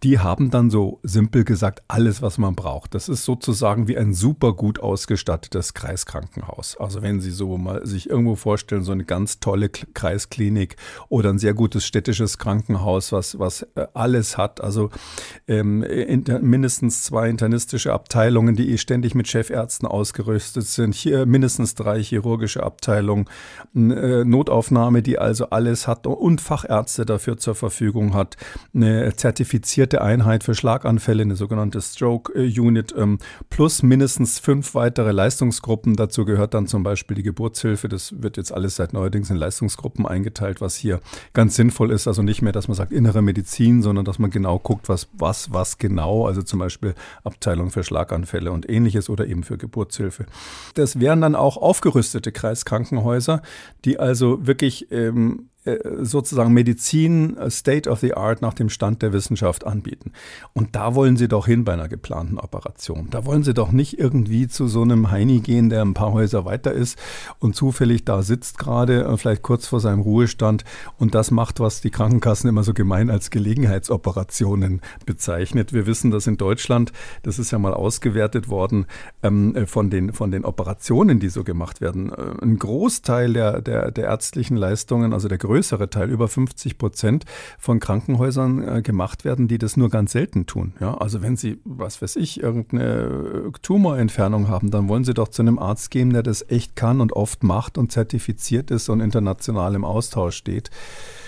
[0.03, 2.95] Die haben dann so simpel gesagt alles, was man braucht.
[2.95, 6.77] Das ist sozusagen wie ein super gut ausgestattetes Kreiskrankenhaus.
[6.77, 10.77] Also wenn Sie so mal sich irgendwo vorstellen, so eine ganz tolle Kreisklinik
[11.09, 14.61] oder ein sehr gutes städtisches Krankenhaus, was, was äh, alles hat.
[14.61, 14.91] Also
[15.47, 20.95] ähm, inter, mindestens zwei internistische Abteilungen, die ständig mit Chefärzten ausgerüstet sind.
[20.97, 23.27] Hier mindestens drei chirurgische Abteilungen,
[23.75, 28.37] äh, Notaufnahme, die also alles hat und Fachärzte dafür zur Verfügung hat.
[28.75, 33.19] Eine zertifizierte Einheit für Schlaganfälle, eine sogenannte Stroke äh, Unit, ähm,
[33.51, 35.97] plus mindestens fünf weitere Leistungsgruppen.
[35.97, 37.89] Dazu gehört dann zum Beispiel die Geburtshilfe.
[37.89, 41.01] Das wird jetzt alles seit neuerdings in Leistungsgruppen eingeteilt, was hier
[41.35, 42.09] ganz sinnvoll ist.
[42.09, 45.53] Also nicht mehr, dass man sagt innere Medizin, sondern dass man genau guckt, was, was,
[45.53, 46.27] was genau.
[46.27, 50.27] Also zum Beispiel Abteilung für Schlaganfälle und ähnliches oder eben für Geburtshilfe.
[50.75, 53.43] Das wären dann auch aufgerüstete Kreiskrankenhäuser,
[53.85, 55.52] die also wirklich ähm, äh,
[56.01, 60.13] sozusagen Medizin äh, State of the Art nach dem Stand der Wissenschaft anbieten.
[60.55, 63.09] Und da wollen Sie doch hin bei einer geplanten Operation.
[63.11, 66.45] Da wollen Sie doch nicht irgendwie zu so einem Heini gehen, der ein paar Häuser
[66.45, 66.99] weiter ist
[67.39, 70.65] und zufällig da sitzt gerade, äh, vielleicht kurz vor seinem Ruhestand
[70.99, 75.73] und das macht, was die Krankenkassen immer so gemein als Gelegenheitsoperationen bezeichnet.
[75.73, 78.87] Wir wissen, dass in Deutschland, das ist ja mal ausgewertet worden,
[79.23, 84.05] ähm, von, den, von den Operationen, die so gemacht werden, ein Großteil der, der, der
[84.07, 87.27] ärztlichen Leistungen, also der größere Teil, über 50 Prozent
[87.59, 90.73] von Krankenhäusern äh, gemacht werden, die das nur ganz selten tun.
[90.81, 92.85] Ja, also wenn Sie, was weiß ich, irgendeine
[93.49, 97.03] äh, Tumorentfernung haben, dann wollen Sie doch zu einem Arzt gehen, der das echt kann
[97.03, 100.71] und oft macht und zertifiziert ist und international im Austausch steht.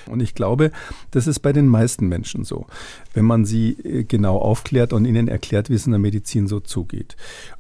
[0.07, 0.71] Und ich glaube,
[1.11, 2.67] das ist bei den meisten Menschen so,
[3.13, 6.61] wenn man sie äh, genau aufklärt und ihnen erklärt, wie es in der Medizin so
[6.61, 7.17] zugeht.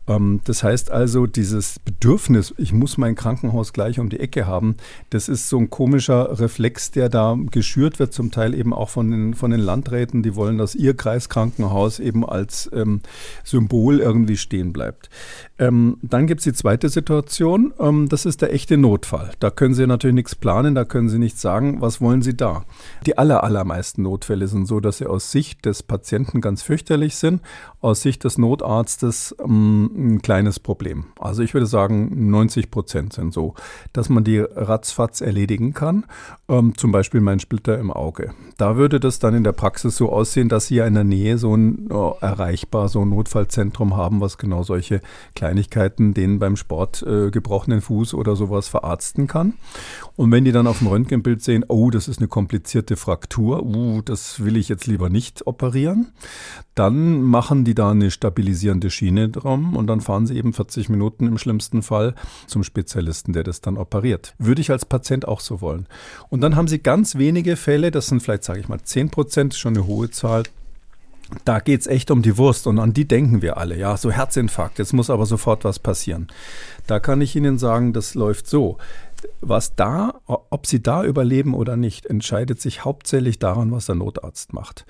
[0.08, 4.76] Ähm, das heißt also, dieses Bedürfnis, ich muss mein Krankenhaus gleich um die Ecke haben,
[5.10, 9.10] das ist so ein komischer Reflex, der da geschürt wird, zum Teil eben auch von
[9.10, 13.00] den, von den Landräten, die wollen, dass ihr Kreiskrankenhaus eben als ähm,
[13.44, 15.10] Symbol irgendwie stehen bleibt.
[15.58, 19.30] Ähm, dann gibt es die zweite Situation, ähm, das ist der echte Notfall.
[19.38, 22.64] Da können Sie natürlich nichts planen, da können Sie nichts sagen, was wollen Sie da?
[23.06, 27.40] Die aller, allermeisten Notfälle sind so, dass sie aus Sicht des Patienten ganz fürchterlich sind,
[27.80, 31.06] aus Sicht des Notarztes ähm, ein kleines Problem.
[31.18, 33.54] Also ich würde sagen, 90 Prozent sind so,
[33.92, 36.04] dass man die ratzfatz erledigen kann.
[36.48, 38.32] Ähm, zum Beispiel mein Splitter im Auge.
[38.58, 41.56] Da würde das dann in der Praxis so aussehen, dass Sie in der Nähe so
[41.56, 45.00] ein oh, erreichbar so ein Notfallzentrum haben, was genau solche
[45.34, 49.54] Kleinigkeiten, den beim Sport äh, gebrochenen Fuß oder sowas verarzten kann.
[50.16, 54.02] Und wenn die dann auf dem Röntgenbild sehen, oh, das ist eine komplizierte Fraktur, uh,
[54.02, 56.12] das will ich jetzt lieber nicht operieren,
[56.74, 61.26] dann machen die da eine stabilisierende Schiene drum und dann fahren sie eben 40 Minuten
[61.26, 62.14] im schlimmsten Fall
[62.46, 64.34] zum Spezialisten, der das dann operiert.
[64.38, 65.86] Würde ich als Patient auch so wollen.
[66.30, 69.54] Und dann haben sie ganz wenige Fälle, das sind vielleicht, sage ich mal, 10 Prozent,
[69.54, 70.44] schon eine hohe Zahl,
[71.44, 73.76] da geht es echt um die Wurst und an die denken wir alle.
[73.76, 76.28] Ja, so Herzinfarkt, jetzt muss aber sofort was passieren.
[76.86, 78.78] Da kann ich Ihnen sagen, das läuft so.
[79.42, 84.54] Was da, ob Sie da überleben oder nicht, entscheidet sich hauptsächlich daran, was der Notarzt
[84.54, 84.86] macht.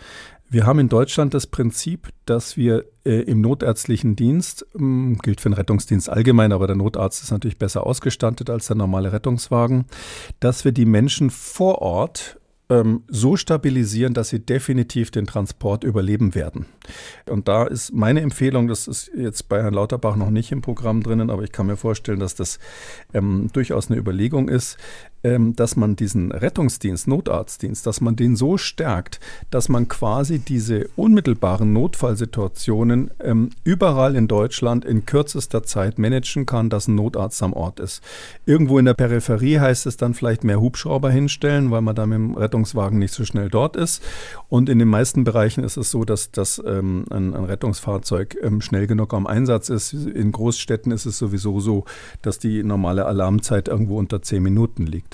[0.50, 5.48] Wir haben in Deutschland das Prinzip, dass wir äh, im notärztlichen Dienst, ähm, gilt für
[5.48, 9.86] den Rettungsdienst allgemein, aber der Notarzt ist natürlich besser ausgestattet als der normale Rettungswagen,
[10.40, 12.38] dass wir die Menschen vor Ort
[12.70, 16.66] ähm, so stabilisieren, dass sie definitiv den Transport überleben werden.
[17.28, 21.02] Und da ist meine Empfehlung, das ist jetzt bei Herrn Lauterbach noch nicht im Programm
[21.02, 22.58] drinnen, aber ich kann mir vorstellen, dass das
[23.12, 24.78] ähm, durchaus eine Überlegung ist,
[25.24, 31.72] dass man diesen Rettungsdienst, Notarztdienst, dass man den so stärkt, dass man quasi diese unmittelbaren
[31.72, 37.80] Notfallsituationen ähm, überall in Deutschland in kürzester Zeit managen kann, dass ein Notarzt am Ort
[37.80, 38.02] ist.
[38.46, 42.16] Irgendwo in der Peripherie heißt es dann vielleicht mehr Hubschrauber hinstellen, weil man da mit
[42.16, 44.02] dem Rettungswagen nicht so schnell dort ist.
[44.48, 48.60] Und in den meisten Bereichen ist es so, dass, dass ähm, ein, ein, Rettungsfahrzeug ähm,
[48.60, 49.92] schnell genug am Einsatz ist.
[49.92, 51.84] In Großstädten ist es sowieso so,
[52.22, 55.13] dass die normale Alarmzeit irgendwo unter zehn Minuten liegt.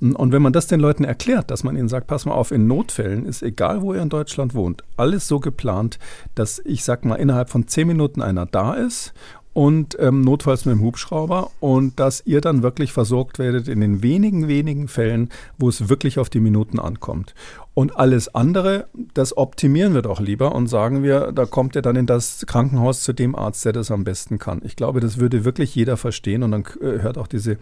[0.00, 2.66] Und wenn man das den Leuten erklärt, dass man ihnen sagt, pass mal auf, in
[2.66, 5.98] Notfällen ist egal, wo ihr in Deutschland wohnt, alles so geplant,
[6.34, 9.12] dass ich sag mal innerhalb von zehn Minuten einer da ist
[9.56, 14.02] und ähm, notfalls mit dem Hubschrauber und dass ihr dann wirklich versorgt werdet in den
[14.02, 17.34] wenigen, wenigen Fällen, wo es wirklich auf die Minuten ankommt.
[17.72, 21.96] Und alles andere, das optimieren wir doch lieber und sagen wir, da kommt ihr dann
[21.96, 24.60] in das Krankenhaus zu dem Arzt, der das am besten kann.
[24.62, 27.56] Ich glaube, das würde wirklich jeder verstehen und dann äh, hört auch diese,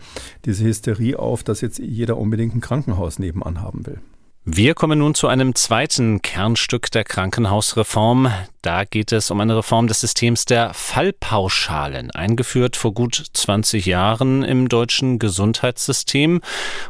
[0.46, 4.00] diese Hysterie auf, dass jetzt jeder unbedingt ein Krankenhaus nebenan haben will.
[4.44, 8.30] Wir kommen nun zu einem zweiten Kernstück der Krankenhausreform,
[8.64, 14.42] Da geht es um eine Reform des Systems der Fallpauschalen, eingeführt vor gut 20 Jahren
[14.42, 16.40] im deutschen Gesundheitssystem.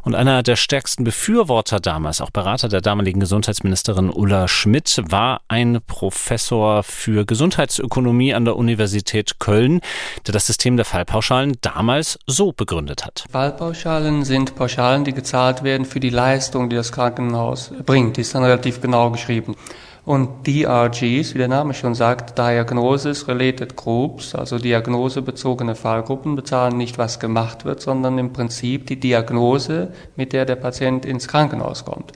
[0.03, 5.81] Und einer der stärksten Befürworter damals, auch Berater der damaligen Gesundheitsministerin Ulla Schmidt, war ein
[5.85, 9.81] Professor für Gesundheitsökonomie an der Universität Köln,
[10.29, 13.25] der das System der Fallpauschalen damals so begründet hat.
[13.33, 18.17] Fallpauschalen sind Pauschalen, die gezahlt werden für die Leistung, die das Krankenhaus bringt.
[18.17, 19.57] Die ist dann relativ genau geschrieben.
[20.05, 26.99] Und DRGs, wie der Name schon sagt, Diagnosis Related Groups, also diagnosebezogene Fallgruppen, bezahlen nicht,
[26.99, 32.13] was gemacht wird, sondern im Prinzip die Diagnose, mit der der Patient ins Krankenhaus kommt.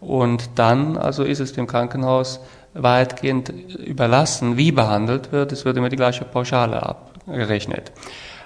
[0.00, 2.40] Und dann also ist es dem Krankenhaus
[2.74, 5.50] weitgehend überlassen, wie behandelt wird.
[5.50, 7.90] Es wird immer die gleiche Pauschale abgerechnet.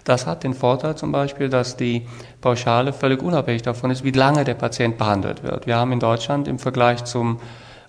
[0.05, 2.07] Das hat den Vorteil zum Beispiel, dass die
[2.41, 5.67] Pauschale völlig unabhängig davon ist, wie lange der Patient behandelt wird.
[5.67, 7.39] Wir haben in Deutschland im Vergleich zum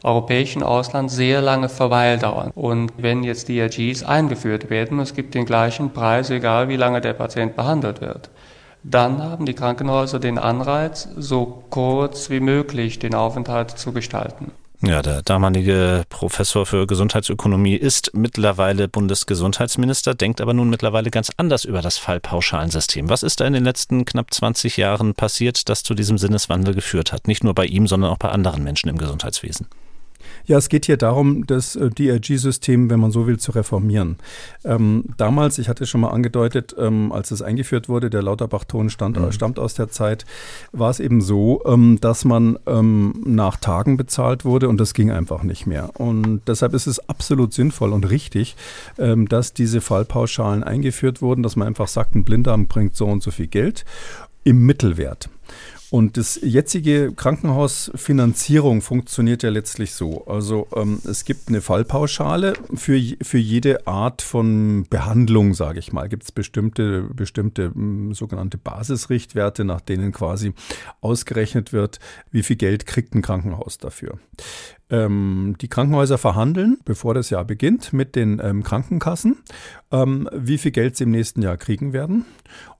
[0.04, 2.52] europäischen Ausland sehr lange Verweildauern.
[2.56, 7.14] Und wenn jetzt DRGs eingeführt werden, es gibt den gleichen Preis, egal wie lange der
[7.14, 8.30] Patient behandelt wird,
[8.84, 14.52] dann haben die Krankenhäuser den Anreiz, so kurz wie möglich den Aufenthalt zu gestalten.
[14.82, 21.66] Ja, der damalige Professor für Gesundheitsökonomie ist mittlerweile Bundesgesundheitsminister, denkt aber nun mittlerweile ganz anders
[21.66, 23.10] über das Fallpauschalensystem.
[23.10, 27.12] Was ist da in den letzten knapp 20 Jahren passiert, das zu diesem Sinneswandel geführt
[27.12, 27.28] hat?
[27.28, 29.68] Nicht nur bei ihm, sondern auch bei anderen Menschen im Gesundheitswesen.
[30.50, 34.18] Ja, es geht hier darum, das äh, DRG-System, wenn man so will, zu reformieren.
[34.66, 39.20] Ähm, damals, ich hatte schon mal angedeutet, ähm, als es eingeführt wurde, der Lauterbach-Ton stammt,
[39.20, 39.32] mhm.
[39.32, 40.26] stammt aus der Zeit,
[40.72, 45.12] war es eben so, ähm, dass man ähm, nach Tagen bezahlt wurde und das ging
[45.12, 45.92] einfach nicht mehr.
[46.00, 48.56] Und deshalb ist es absolut sinnvoll und richtig,
[48.98, 53.22] ähm, dass diese Fallpauschalen eingeführt wurden, dass man einfach sagt, ein Blinddarm bringt so und
[53.22, 53.86] so viel Geld
[54.44, 55.30] im Mittelwert.
[55.92, 60.28] Und das jetzige Krankenhausfinanzierung funktioniert ja letztlich so.
[60.28, 66.08] Also ähm, es gibt eine Fallpauschale für, für jede Art von Behandlung, sage ich mal.
[66.08, 70.54] Gibt es bestimmte, bestimmte hm, sogenannte Basisrichtwerte, nach denen quasi
[71.02, 72.00] ausgerechnet wird,
[72.30, 74.20] wie viel Geld kriegt ein Krankenhaus dafür.
[74.92, 79.38] Ähm, die Krankenhäuser verhandeln, bevor das Jahr beginnt, mit den ähm, Krankenkassen,
[79.92, 82.26] ähm, wie viel Geld sie im nächsten Jahr kriegen werden.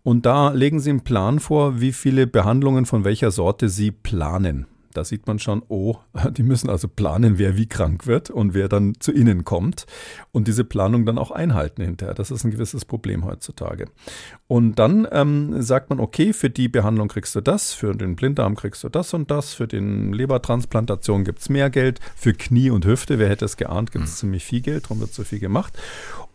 [0.10, 4.66] Und da legen sie einen Plan vor, wie viele Behandlungen von welcher Sorte sie planen.
[4.94, 5.98] Da sieht man schon, oh,
[6.32, 9.86] die müssen also planen, wer wie krank wird und wer dann zu ihnen kommt
[10.32, 12.14] und diese Planung dann auch einhalten hinterher.
[12.14, 13.86] Das ist ein gewisses Problem heutzutage.
[14.48, 18.56] Und dann ähm, sagt man, okay, für die Behandlung kriegst du das, für den Blinddarm
[18.56, 22.86] kriegst du das und das, für den Lebertransplantation gibt es mehr Geld, für Knie und
[22.86, 24.18] Hüfte, wer hätte es geahnt, gibt es mhm.
[24.18, 25.78] ziemlich viel Geld, darum wird so viel gemacht.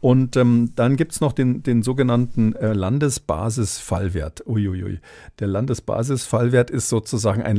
[0.05, 4.47] Und ähm, dann gibt es noch den, den sogenannten äh, Landesbasisfallwert.
[4.47, 5.01] Uiuiui.
[5.39, 7.57] Der Landesbasisfallwert ist sozusagen ein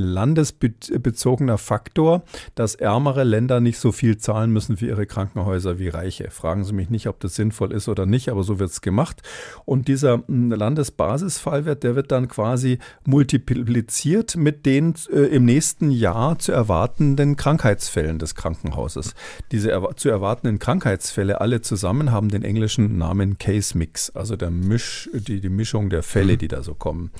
[0.95, 2.23] landesbezogener Faktor,
[2.55, 6.29] dass ärmere Länder nicht so viel zahlen müssen für ihre Krankenhäuser wie reiche.
[6.31, 9.21] Fragen Sie mich nicht, ob das sinnvoll ist oder nicht, aber so wird es gemacht.
[9.65, 16.39] Und dieser hm, Landesbasisfallwert, der wird dann quasi multipliziert mit den äh, im nächsten Jahr
[16.39, 19.13] zu erwartenden Krankheitsfällen des Krankenhauses.
[19.51, 24.49] Diese erwa zu erwartenden Krankheitsfälle alle zusammen haben den englischen Namen Case Mix, also der
[24.49, 26.37] Misch, die, die Mischung der Fälle, mhm.
[26.39, 27.11] die da so kommen.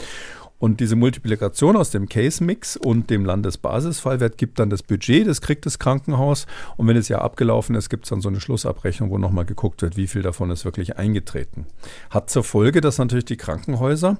[0.58, 5.66] Und diese Multiplikation aus dem Case-Mix und dem Landesbasisfallwert gibt dann das Budget, das kriegt
[5.66, 6.48] das Krankenhaus.
[6.78, 9.82] Und wenn das Jahr abgelaufen ist, gibt es dann so eine Schlussabrechnung, wo nochmal geguckt
[9.82, 11.66] wird, wie viel davon ist wirklich eingetreten.
[12.10, 14.18] Hat zur Folge, dass natürlich die Krankenhäuser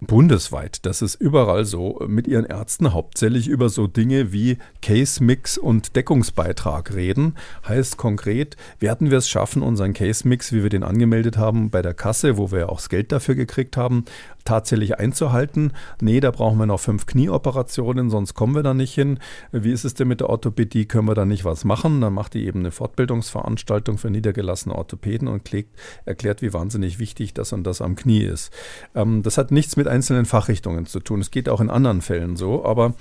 [0.00, 5.96] bundesweit, das ist überall so, mit ihren Ärzten hauptsächlich über so Dinge wie Case-Mix und
[5.96, 7.34] Deckungsbeitrag reden.
[7.66, 11.94] Heißt konkret, werden wir es schaffen, unseren Case-Mix, wie wir den angemeldet haben bei der
[11.94, 14.04] Kasse, wo wir ja auch das Geld dafür gekriegt haben,
[14.44, 15.72] tatsächlich einzuhalten.
[16.00, 19.18] Nee, da brauchen wir noch fünf Knieoperationen, sonst kommen wir da nicht hin.
[19.52, 20.86] Wie ist es denn mit der Orthopädie?
[20.86, 22.00] Können wir da nicht was machen?
[22.00, 27.34] Dann macht die eben eine Fortbildungsveranstaltung für niedergelassene Orthopäden und klickt, erklärt, wie wahnsinnig wichtig
[27.34, 28.52] das und das am Knie ist.
[28.94, 31.20] Ähm, das hat nichts mit einzelnen Fachrichtungen zu tun.
[31.20, 32.94] Es geht auch in anderen Fällen so, aber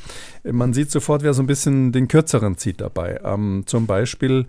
[0.43, 3.19] man sieht sofort, wer so ein bisschen den kürzeren zieht dabei.
[3.23, 4.45] Ähm, zum Beispiel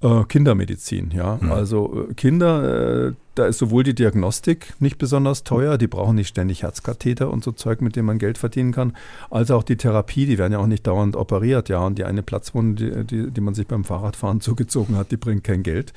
[0.00, 1.38] Kindermedizin, ja.
[1.40, 1.52] Mhm.
[1.52, 6.28] Also äh, Kinder, äh, da ist sowohl die Diagnostik nicht besonders teuer, die brauchen nicht
[6.28, 8.94] ständig Herzkatheter und so Zeug, mit dem man Geld verdienen kann,
[9.30, 11.80] als auch die Therapie, die werden ja auch nicht dauernd operiert, ja.
[11.80, 15.44] Und die eine Platzwunde, die, die, die man sich beim Fahrradfahren zugezogen hat, die bringt
[15.44, 15.94] kein Geld.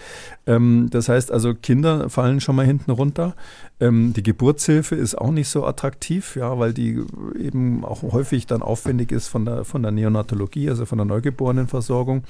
[0.48, 3.36] Ähm, das heißt also, Kinder fallen schon mal hinten runter.
[3.82, 7.04] Ähm, die Geburtshilfe ist auch nicht so attraktiv, ja, weil die
[7.38, 12.24] eben auch häufig dann aufwendig ist von der, von der Neonatologie, also von der Neugeborenenversorgung.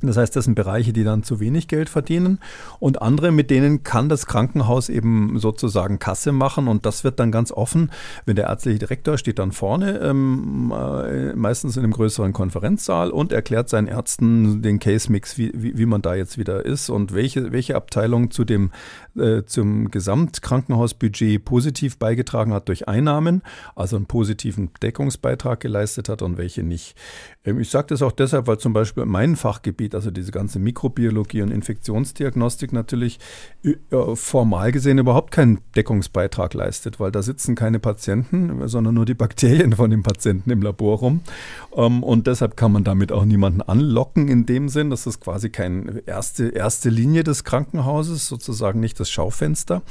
[0.00, 2.38] Das heißt, das sind Bereiche, die dann zu wenig Geld verdienen.
[2.78, 6.68] Und andere, mit denen kann das Krankenhaus eben sozusagen Kasse machen.
[6.68, 7.90] Und das wird dann ganz offen,
[8.24, 13.32] wenn der ärztliche Direktor steht dann vorne, ähm, äh, meistens in einem größeren Konferenzsaal und
[13.32, 17.50] erklärt seinen Ärzten den Case-Mix, wie, wie, wie, man da jetzt wieder ist und welche,
[17.50, 18.70] welche Abteilung zu dem,
[19.20, 23.42] äh, zum Gesamtkrankenhausbudget positiv beigetragen hat durch Einnahmen,
[23.74, 26.96] also einen positiven Deckungsbeitrag geleistet hat und welche nicht.
[27.44, 31.42] Ähm, ich sage das auch deshalb, weil zum Beispiel mein Fachgebiet, also diese ganze Mikrobiologie
[31.42, 33.18] und Infektionsdiagnostik natürlich
[34.14, 39.72] formal gesehen überhaupt keinen Deckungsbeitrag leistet, weil da sitzen keine Patienten, sondern nur die Bakterien
[39.72, 41.20] von den Patienten im Labor rum.
[41.76, 44.90] Ähm, und deshalb kann man damit auch niemanden anlocken in dem Sinn.
[44.90, 49.82] Das ist quasi keine erste, erste Linie des Krankenhauses, sozusagen nicht das Schaufenster.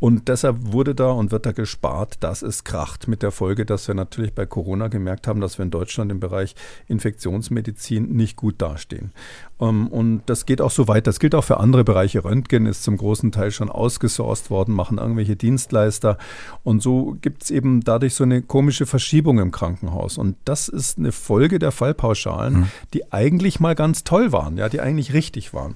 [0.00, 3.06] Und deshalb wurde da und wird da gespart, dass es kracht.
[3.06, 6.20] Mit der Folge, dass wir natürlich bei Corona gemerkt haben, dass wir in Deutschland im
[6.20, 6.54] Bereich
[6.88, 9.12] Infektionsmedizin nicht gut dastehen.
[9.60, 11.06] Ähm, und das geht auch so weit.
[11.06, 12.24] Das gilt auch für andere Bereiche.
[12.24, 16.16] Röntgen ist zum großen Teil schon ausgesourced worden, machen irgendwelche Dienstleister.
[16.64, 20.16] Und so gibt es eben dadurch so eine komische Verschiebung im Krankenhaus.
[20.16, 22.66] Und das ist eine Folge der Fallpauschalen, mhm.
[22.94, 25.74] die eigentlich mal ganz toll waren, ja, die eigentlich richtig waren.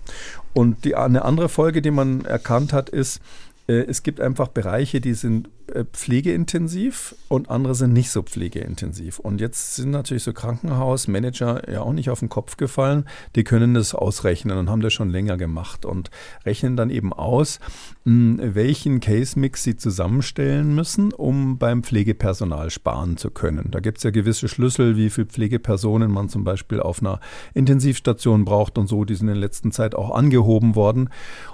[0.54, 3.20] Und die, eine andere Folge, die man erkannt hat, ist,
[3.66, 5.50] äh, es gibt einfach Bereiche, die sind
[5.92, 9.18] pflegeintensiv und andere sind nicht so pflegeintensiv.
[9.18, 13.04] Und jetzt sind natürlich so Krankenhausmanager ja auch nicht auf den Kopf gefallen.
[13.34, 16.10] Die können das ausrechnen und haben das schon länger gemacht und
[16.44, 17.60] rechnen dann eben aus,
[18.04, 23.70] hm, welchen Case-Mix sie zusammenstellen müssen, um beim Pflegepersonal sparen zu können.
[23.70, 27.20] Da gibt es ja gewisse Schlüssel, wie viele Pflegepersonen man zum Beispiel auf einer
[27.54, 29.04] Intensivstation braucht und so.
[29.04, 31.08] Die sind in der letzten Zeit auch angehoben worden.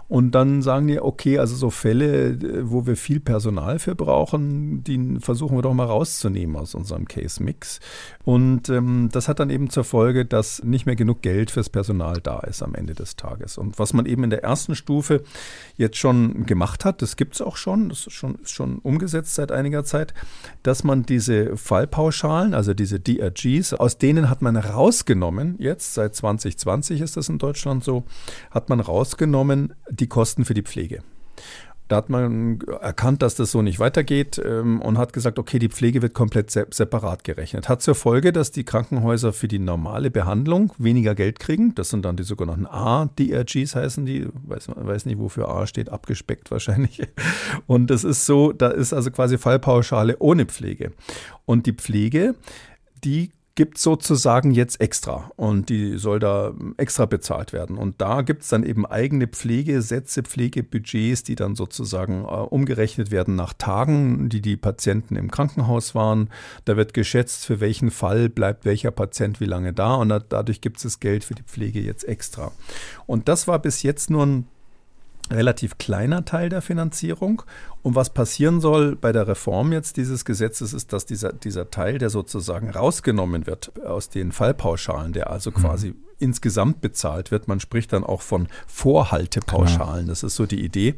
[0.09, 4.83] Und dann sagen die, okay, also so Fälle, äh, wo wir viel Personal für brauchen,
[4.83, 7.81] die versuchen wir doch mal rauszunehmen aus unserem Case-Mix.
[8.25, 12.21] Und ähm, das hat dann eben zur Folge, dass nicht mehr genug Geld fürs Personal
[12.23, 13.59] da ist am Ende des Tages.
[13.59, 15.23] Und was man eben in der ersten Stufe
[15.77, 19.35] jetzt schon gemacht hat, das gibt es auch schon, das ist schon, ist schon umgesetzt
[19.35, 20.15] seit einiger Zeit,
[20.63, 27.03] dass man diese Fallpauschalen, also diese DRGs, aus denen hat man rausgenommen, jetzt seit 2020
[27.03, 28.05] ist das in Deutschland so,
[28.51, 31.03] hat man rausgenommen, die Kosten für die Pflege.
[31.91, 35.69] Da hat man erkannt, dass das so nicht weitergeht ähm, und hat gesagt, okay, die
[35.69, 37.69] Pflege wird komplett se separat gerechnet.
[37.69, 41.75] Hat zur Folge, dass die Krankenhäuser für die normale Behandlung weniger Geld kriegen.
[41.75, 44.29] Das sind dann die sogenannten A-DRGs heißen die.
[44.47, 47.03] Weiß, weiß nicht, wofür A steht, abgespeckt wahrscheinlich.
[47.67, 50.93] Und es ist so, da ist also quasi Fallpauschale ohne Pflege.
[51.45, 52.37] Und die Pflege,
[53.03, 57.77] die gibt sozusagen jetzt extra und die soll da extra bezahlt werden.
[57.77, 63.35] Und da gibt es dann eben eigene Pflegesätze, Pflegebudgets, die dann sozusagen äh, umgerechnet werden
[63.35, 66.31] nach Tagen, die die Patienten im Krankenhaus waren.
[66.65, 70.61] Da wird geschätzt, für welchen Fall bleibt welcher Patient wie lange da und da, dadurch
[70.61, 72.53] gibt es das Geld für die Pflege jetzt extra.
[73.07, 74.47] Und das war bis jetzt nur ein
[75.31, 77.43] relativ kleiner Teil der Finanzierung.
[77.83, 81.99] Und was passieren soll bei der Reform jetzt dieses Gesetzes, ist, dass dieser, dieser Teil,
[81.99, 85.55] der sozusagen rausgenommen wird aus den Fallpauschalen, der also mhm.
[85.55, 87.49] quasi insgesamt bezahlt wird.
[87.49, 90.07] Man spricht dann auch von Vorhaltepauschalen.
[90.07, 90.95] Das ist so die Idee,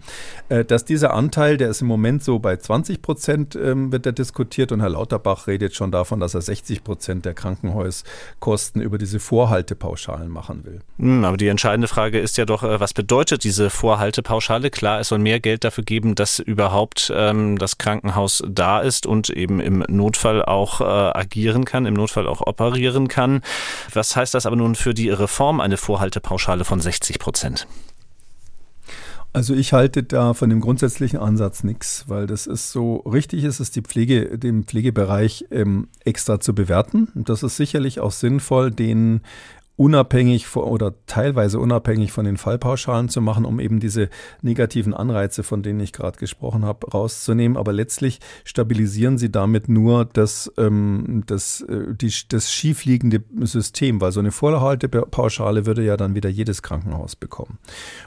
[0.48, 4.12] äh, dass dieser Anteil, der ist im Moment so bei 20 Prozent, ähm, wird er
[4.12, 9.20] diskutiert und Herr Lauterbach redet schon davon, dass er 60 Prozent der Krankenhauskosten über diese
[9.20, 10.80] Vorhaltepauschalen machen will.
[10.98, 14.70] Hm, aber die entscheidende Frage ist ja doch, äh, was bedeutet diese Vorhaltepauschale?
[14.70, 16.71] Klar, es soll mehr Geld dafür geben, dass überhaupt
[17.14, 22.26] ähm, das Krankenhaus da ist und eben im Notfall auch äh, agieren kann, im Notfall
[22.26, 23.42] auch operieren kann.
[23.92, 27.66] Was heißt das aber nun für die Reform eine Vorhaltepauschale von 60 Prozent?
[29.34, 33.60] Also ich halte da von dem grundsätzlichen Ansatz nichts, weil das ist so richtig ist
[33.60, 37.08] es, die Pflege, den Pflegebereich ähm, extra zu bewerten.
[37.14, 39.22] Und das ist sicherlich auch sinnvoll, den
[39.82, 44.10] unabhängig von, oder teilweise unabhängig von den Fallpauschalen zu machen, um eben diese
[44.40, 47.56] negativen Anreize, von denen ich gerade gesprochen habe, rauszunehmen.
[47.56, 54.12] Aber letztlich stabilisieren sie damit nur das, ähm, das, äh, die, das schiefliegende System, weil
[54.12, 57.58] so eine Vorhaltepauschale würde ja dann wieder jedes Krankenhaus bekommen.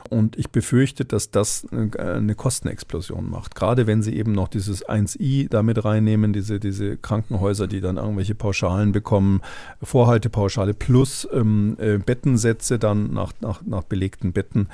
[0.09, 3.53] Und ich befürchte, dass das äh, eine Kostenexplosion macht.
[3.53, 8.34] Gerade wenn sie eben noch dieses 1i damit reinnehmen, diese, diese Krankenhäuser, die dann irgendwelche
[8.34, 9.41] Pauschalen bekommen,
[9.84, 14.68] Vorhaltepauschale plus ähm, äh, Bettensätze dann nach, nach, nach belegten Betten.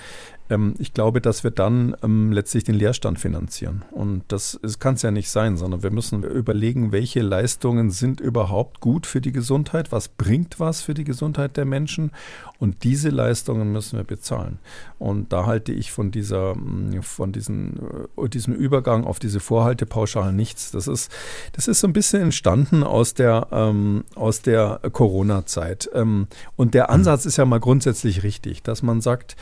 [0.51, 3.83] Ähm, ich glaube, dass wir dann ähm, letztlich den Leerstand finanzieren.
[3.91, 8.81] Und das kann es ja nicht sein, sondern wir müssen überlegen, welche Leistungen sind überhaupt
[8.81, 12.11] gut für die Gesundheit, was bringt was für die Gesundheit der Menschen
[12.59, 14.59] Und diese Leistungen müssen wir bezahlen.
[14.99, 17.79] Und da halte ich von dieser, mm, von diesen,
[18.17, 20.71] äh, diesem Übergang auf diese Vorhaltepauschalen nichts.
[20.71, 21.11] Das ist,
[21.53, 25.89] das ist so ein bisschen entstanden aus der, ähm, aus der Corona-Zeit.
[25.95, 29.37] Ähm, und der Ansatz ist ja mal grundsätzlich richtig, dass man sagt,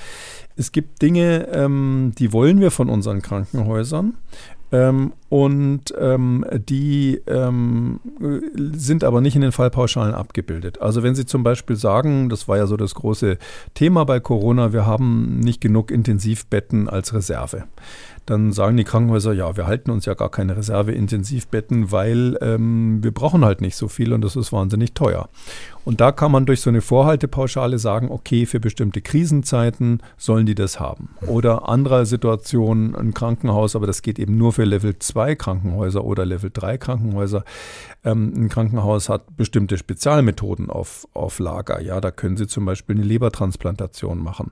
[0.59, 4.15] es gibt Dinge, ähm, die wollen wir von unseren Krankenhäusern.
[4.73, 7.99] Ähm, und ähm, die ähm,
[8.73, 10.81] sind aber nicht in den Fallpauschalen abgebildet.
[10.81, 13.37] Also wenn Sie zum Beispiel sagen, das war ja so das große
[13.75, 17.65] Thema bei Corona, wir haben nicht genug Intensivbetten als Reserve
[18.29, 23.11] dann sagen die Krankenhäuser, ja, wir halten uns ja gar keine Reserve-Intensivbetten, weil ähm, wir
[23.11, 25.29] brauchen halt nicht so viel und das ist wahnsinnig teuer.
[25.83, 30.53] Und da kann man durch so eine Vorhaltepauschale sagen, okay, für bestimmte Krisenzeiten sollen die
[30.53, 31.09] das haben.
[31.25, 36.25] Oder andere Situationen, ein Krankenhaus, aber das geht eben nur für Level 2 Krankenhäuser oder
[36.25, 37.43] Level 3 Krankenhäuser.
[38.03, 41.81] Ähm, ein Krankenhaus hat bestimmte Spezialmethoden auf, auf Lager.
[41.81, 44.51] Ja, da können Sie zum Beispiel eine Lebertransplantation machen.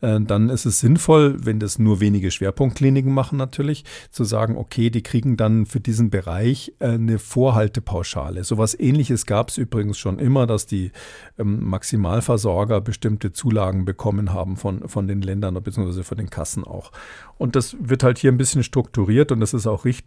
[0.00, 4.90] Äh, dann ist es sinnvoll, wenn das nur wenige Schwerpunktkliniken machen natürlich, zu sagen, okay,
[4.90, 8.44] die kriegen dann für diesen Bereich äh, eine Vorhaltepauschale.
[8.44, 10.92] Sowas ähnliches gab es übrigens schon immer, dass die
[11.38, 16.02] ähm, Maximalversorger bestimmte Zulagen bekommen haben von, von den Ländern bzw.
[16.02, 16.92] von den Kassen auch.
[17.38, 20.03] Und das wird halt hier ein bisschen strukturiert und das ist auch richtig.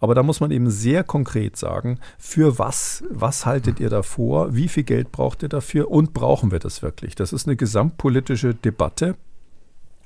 [0.00, 4.68] Aber da muss man eben sehr konkret sagen, für was, was haltet ihr davor, wie
[4.68, 7.14] viel Geld braucht ihr dafür und brauchen wir das wirklich?
[7.14, 9.16] Das ist eine gesamtpolitische Debatte.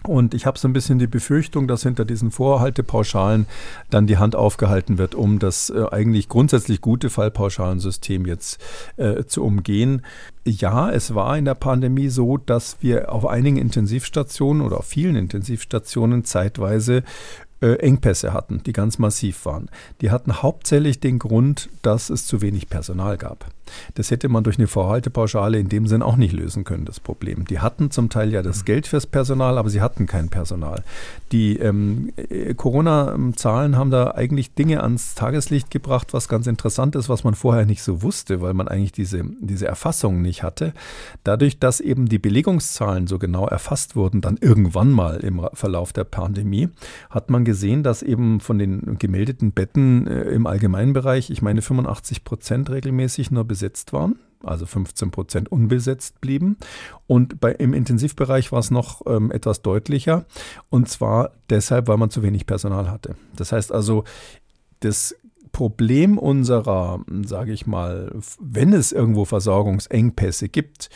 [0.07, 3.47] Und ich habe so ein bisschen die Befürchtung, dass hinter diesen Vorhaltepauschalen
[3.91, 8.61] dann die Hand aufgehalten wird, um das äh, eigentlich grundsätzlich gute Fallpauschalensystem jetzt
[8.97, 10.03] äh, zu umgehen.
[10.45, 15.16] Ja, es war in der Pandemie so, dass wir auf einigen Intensivstationen oder auf vielen
[15.16, 17.03] Intensivstationen zeitweise
[17.61, 19.68] äh, Engpässe hatten, die ganz massiv waren.
[20.00, 23.46] Die hatten hauptsächlich den Grund, dass es zu wenig Personal gab.
[23.94, 27.44] Das hätte man durch eine Vorhaltepauschale in dem Sinn auch nicht lösen können, das Problem.
[27.46, 30.82] Die hatten zum Teil ja das Geld fürs Personal, aber sie hatten kein Personal.
[31.32, 37.08] Die ähm, äh, Corona-Zahlen haben da eigentlich Dinge ans Tageslicht gebracht, was ganz interessant ist,
[37.08, 40.72] was man vorher nicht so wusste, weil man eigentlich diese, diese Erfassung nicht hatte.
[41.24, 46.04] Dadurch, dass eben die Belegungszahlen so genau erfasst wurden, dann irgendwann mal im Verlauf der
[46.04, 46.68] Pandemie,
[47.10, 52.24] hat man gesehen, dass eben von den gemeldeten Betten äh, im Allgemeinbereich, ich meine 85
[52.24, 56.59] Prozent regelmäßig nur besetzt waren, also 15 Prozent unbesetzt blieben.
[57.07, 60.26] Und bei, im Intensivbereich war es noch ähm, etwas deutlicher.
[60.68, 63.16] Und zwar deshalb, weil man zu wenig Personal hatte.
[63.34, 64.04] Das heißt also,
[64.80, 65.16] das
[65.52, 70.90] Problem unserer, sage ich mal, wenn es irgendwo Versorgungsengpässe gibt,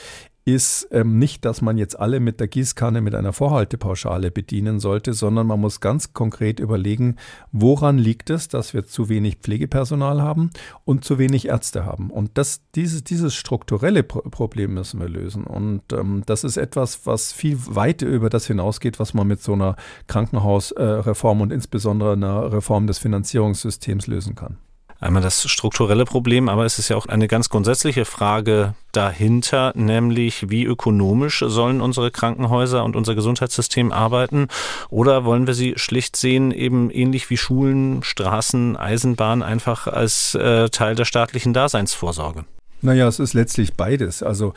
[0.55, 5.13] ist ähm, nicht, dass man jetzt alle mit der Gießkanne mit einer Vorhaltepauschale bedienen sollte,
[5.13, 7.17] sondern man muss ganz konkret überlegen,
[7.53, 10.51] woran liegt es, dass wir zu wenig Pflegepersonal haben
[10.85, 12.11] und zu wenig Ärzte haben.
[12.11, 15.45] Und das, dieses, dieses strukturelle Pro Problem müssen wir lösen.
[15.45, 19.55] Und ähm, das ist etwas, was viel weiter über das hinausgeht, was man mit so
[19.55, 19.77] einer
[20.07, 24.59] Krankenhausreform äh, und insbesondere einer Reform des Finanzierungssystems lösen kann
[25.01, 30.51] einmal das strukturelle Problem, aber es ist ja auch eine ganz grundsätzliche Frage dahinter, nämlich
[30.51, 34.49] wie ökonomisch sollen unsere Krankenhäuser und unser Gesundheitssystem arbeiten?
[34.91, 40.69] Oder wollen wir sie schlicht sehen, eben ähnlich wie Schulen, Straßen, Eisenbahn, einfach als äh,
[40.69, 42.45] Teil der staatlichen Daseinsvorsorge?
[42.83, 44.23] Naja, es ist letztlich beides.
[44.23, 44.55] Also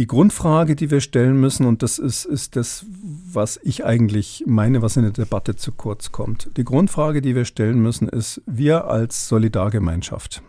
[0.00, 4.80] die Grundfrage, die wir stellen müssen, und das ist, ist das, was ich eigentlich meine,
[4.80, 6.56] was in der Debatte zu kurz kommt.
[6.56, 10.42] Die Grundfrage, die wir stellen müssen, ist, wir als Solidargemeinschaft,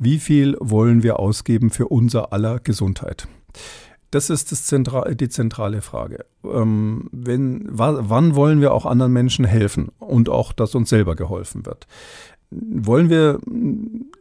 [0.00, 3.28] wie viel wollen wir ausgeben für unser aller Gesundheit?
[4.10, 6.24] Das ist das Zentra die zentrale Frage.
[6.42, 11.64] Ähm, wenn, wann wollen wir auch anderen Menschen helfen und auch, dass uns selber geholfen
[11.64, 11.86] wird?
[12.50, 13.38] wollen wir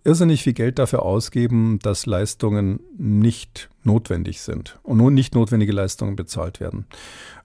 [0.03, 6.15] irrsinnig viel Geld dafür ausgeben, dass Leistungen nicht notwendig sind und nun nicht notwendige Leistungen
[6.15, 6.85] bezahlt werden?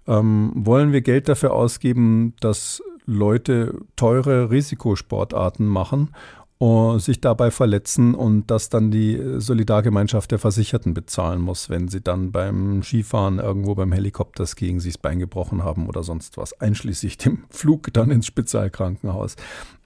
[0.06, 6.10] Ähm, wollen wir Geld dafür ausgeben, dass Leute teure Risikosportarten machen
[6.58, 12.00] und sich dabei verletzen und dass dann die Solidargemeinschaft der Versicherten bezahlen muss, wenn sie
[12.00, 17.18] dann beim Skifahren irgendwo beim Helikopterskiing sich das Bein gebrochen haben oder sonst was, einschließlich
[17.18, 19.36] dem Flug dann ins Spezialkrankenhaus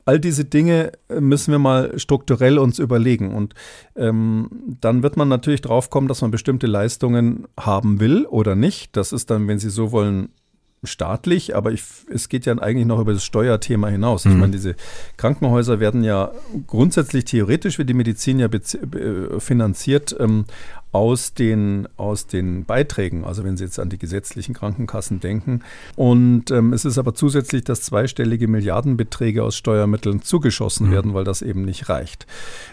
[0.09, 3.35] all diese Dinge äh, müssen wir mal strukturell uns überlegen.
[3.35, 3.55] Und
[3.95, 4.49] ähm,
[4.81, 8.97] dann wird man natürlich drauf kommen, dass man bestimmte Leistungen haben will oder nicht.
[8.97, 10.31] Das ist dann, wenn Sie so wollen,
[10.85, 14.25] staatlich, aber ich, es geht ja eigentlich noch über das Steuerthema hinaus.
[14.25, 14.31] Mhm.
[14.31, 14.77] Ich meine, diese
[15.17, 16.31] Krankenhäuser werden ja
[16.67, 18.49] grundsätzlich theoretisch, wie die Medizin ja
[19.39, 20.45] finanziert, ähm,
[20.91, 25.61] aus den, aus den Beiträgen, also wenn Sie jetzt an die gesetzlichen Krankenkassen denken.
[25.97, 30.93] Und ähm, es ist aber zusätzlich, dass zweistellige Milliardenbeträge aus Steuermitteln zugeschossen mhm.
[30.93, 32.27] werden, weil das eben nicht reicht.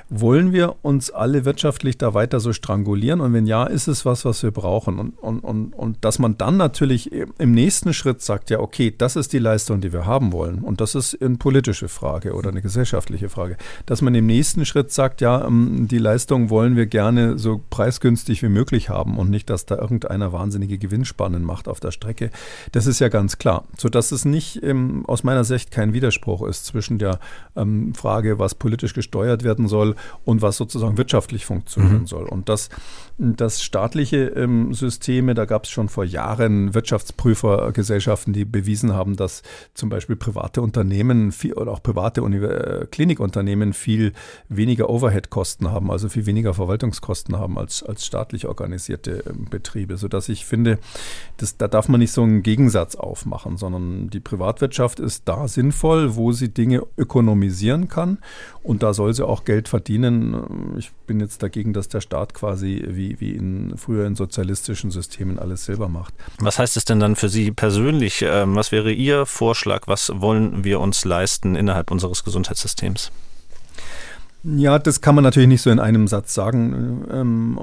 [0.09, 3.19] Wollen wir uns alle wirtschaftlich da weiter so strangulieren?
[3.19, 4.97] Und wenn ja, ist es was, was wir brauchen?
[4.97, 9.17] Und, und, und, und dass man dann natürlich im nächsten Schritt sagt, ja, okay, das
[9.17, 10.59] ist die Leistung, die wir haben wollen.
[10.59, 13.57] Und das ist eine politische Frage oder eine gesellschaftliche Frage.
[13.85, 18.04] Dass man im nächsten Schritt sagt, ja, ähm, die Leistung wollen wir gerne so preisgünstig
[18.05, 22.29] wie möglich haben und nicht, dass da irgendeiner wahnsinnige Gewinnspannen macht auf der Strecke.
[22.71, 23.65] Das ist ja ganz klar.
[23.77, 27.19] Sodass es nicht ähm, aus meiner Sicht kein Widerspruch ist zwischen der
[27.55, 32.07] ähm, Frage, was politisch gesteuert werden soll und was sozusagen wirtschaftlich funktionieren mhm.
[32.07, 32.25] soll.
[32.25, 32.69] Und das,
[33.17, 39.41] das staatliche ähm, Systeme, da gab es schon vor Jahren Wirtschaftsprüfergesellschaften, die bewiesen haben, dass
[39.73, 44.13] zum Beispiel private Unternehmen viel, oder auch private Uni äh, Klinikunternehmen viel
[44.49, 50.29] weniger Overhead-Kosten haben, also viel weniger Verwaltungskosten haben als, als staatlich organisierte äh, Betriebe, sodass
[50.29, 50.79] ich finde,
[51.37, 56.15] das, da darf man nicht so einen Gegensatz aufmachen, sondern die Privatwirtschaft ist da sinnvoll,
[56.15, 58.17] wo sie Dinge ökonomisieren kann
[58.63, 60.75] und da soll sie auch Geld verdienen.
[60.77, 65.65] Ich bin jetzt dagegen, dass der Staat quasi wie, wie in früheren sozialistischen Systemen alles
[65.65, 66.13] selber macht.
[66.39, 68.23] Was heißt es denn dann für Sie persönlich?
[68.27, 69.87] Ähm, was wäre Ihr Vorschlag?
[69.87, 73.11] Was wollen wir uns leisten innerhalb unseres Gesundheitssystems?
[74.47, 77.05] Ja, das kann man natürlich nicht so in einem Satz sagen.
[77.11, 77.59] Ähm,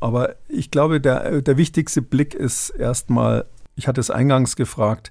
[0.00, 5.10] aber ich glaube, der, der wichtigste Blick ist erstmal, ich hatte es eingangs gefragt,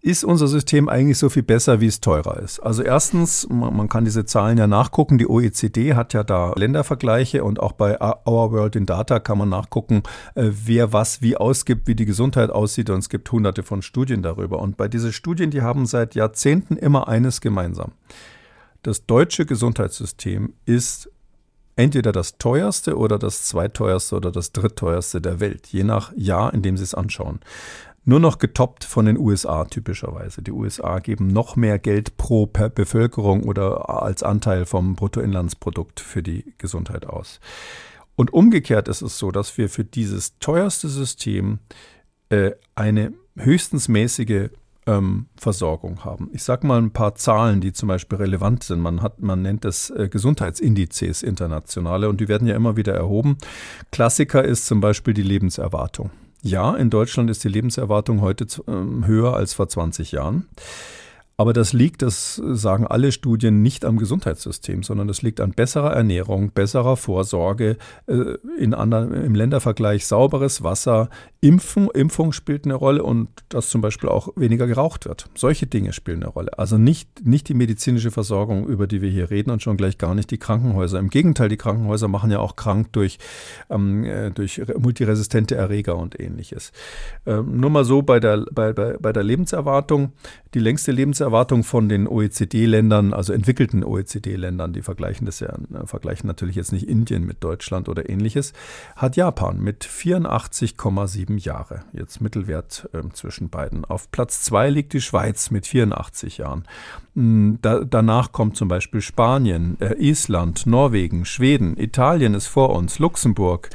[0.00, 2.58] ist unser System eigentlich so viel besser, wie es teurer ist?
[2.58, 5.16] Also erstens, man kann diese Zahlen ja nachgucken.
[5.16, 9.48] Die OECD hat ja da Ländervergleiche und auch bei Our World in Data kann man
[9.48, 10.02] nachgucken,
[10.34, 12.90] äh, wer was wie ausgibt, wie die Gesundheit aussieht.
[12.90, 14.58] Und es gibt hunderte von Studien darüber.
[14.58, 17.92] Und bei diesen Studien, die haben seit Jahrzehnten immer eines gemeinsam.
[18.84, 21.10] Das deutsche Gesundheitssystem ist
[21.74, 26.62] entweder das teuerste oder das zweiteuerste oder das drittteuerste der Welt, je nach Jahr, in
[26.62, 27.40] dem Sie es anschauen
[28.04, 30.42] nur noch getoppt von den USA typischerweise.
[30.42, 36.54] Die USA geben noch mehr Geld pro Bevölkerung oder als Anteil vom Bruttoinlandsprodukt für die
[36.58, 37.40] Gesundheit aus.
[38.14, 41.60] Und umgekehrt ist es so, dass wir für dieses teuerste System
[42.28, 44.50] äh, eine höchstens mäßige
[44.86, 46.30] ähm, Versorgung haben.
[46.32, 48.80] Ich sage mal ein paar Zahlen, die zum Beispiel relevant sind.
[48.80, 53.38] Man, hat, man nennt es äh, Gesundheitsindizes internationale und die werden ja immer wieder erhoben.
[53.92, 56.10] Klassiker ist zum Beispiel die Lebenserwartung.
[56.42, 60.46] Ja, in Deutschland ist die Lebenserwartung heute ähm, höher als vor 20 Jahren.
[61.36, 65.92] Aber das liegt, das sagen alle Studien, nicht am Gesundheitssystem, sondern das liegt an besserer
[65.92, 67.76] Ernährung, besserer Vorsorge,
[68.06, 71.08] äh, in anderen, im Ländervergleich sauberes Wasser,
[71.44, 75.28] Impfen, Impfung spielt eine Rolle und dass zum Beispiel auch weniger geraucht wird.
[75.34, 76.58] Solche Dinge spielen eine Rolle.
[76.58, 80.14] Also nicht, nicht die medizinische Versorgung, über die wir hier reden und schon gleich gar
[80.14, 80.98] nicht die Krankenhäuser.
[80.98, 83.18] Im Gegenteil, die Krankenhäuser machen ja auch krank durch,
[83.68, 86.72] ähm, äh, durch multiresistente Erreger und ähnliches.
[87.26, 90.12] Ähm, nur mal so bei der, bei, bei, bei der Lebenserwartung.
[90.54, 96.28] Die längste Lebenserwartung von den OECD-Ländern, also entwickelten OECD-Ländern, die vergleichen das ja, äh, vergleichen
[96.28, 98.52] natürlich jetzt nicht Indien mit Deutschland oder ähnliches,
[98.94, 103.84] hat Japan mit 84,7 Jahre, jetzt Mittelwert äh, zwischen beiden.
[103.84, 106.64] Auf Platz zwei liegt die Schweiz mit 84 Jahren.
[107.16, 113.00] Hm, da, danach kommt zum Beispiel Spanien, äh, Island, Norwegen, Schweden, Italien ist vor uns,
[113.00, 113.70] Luxemburg,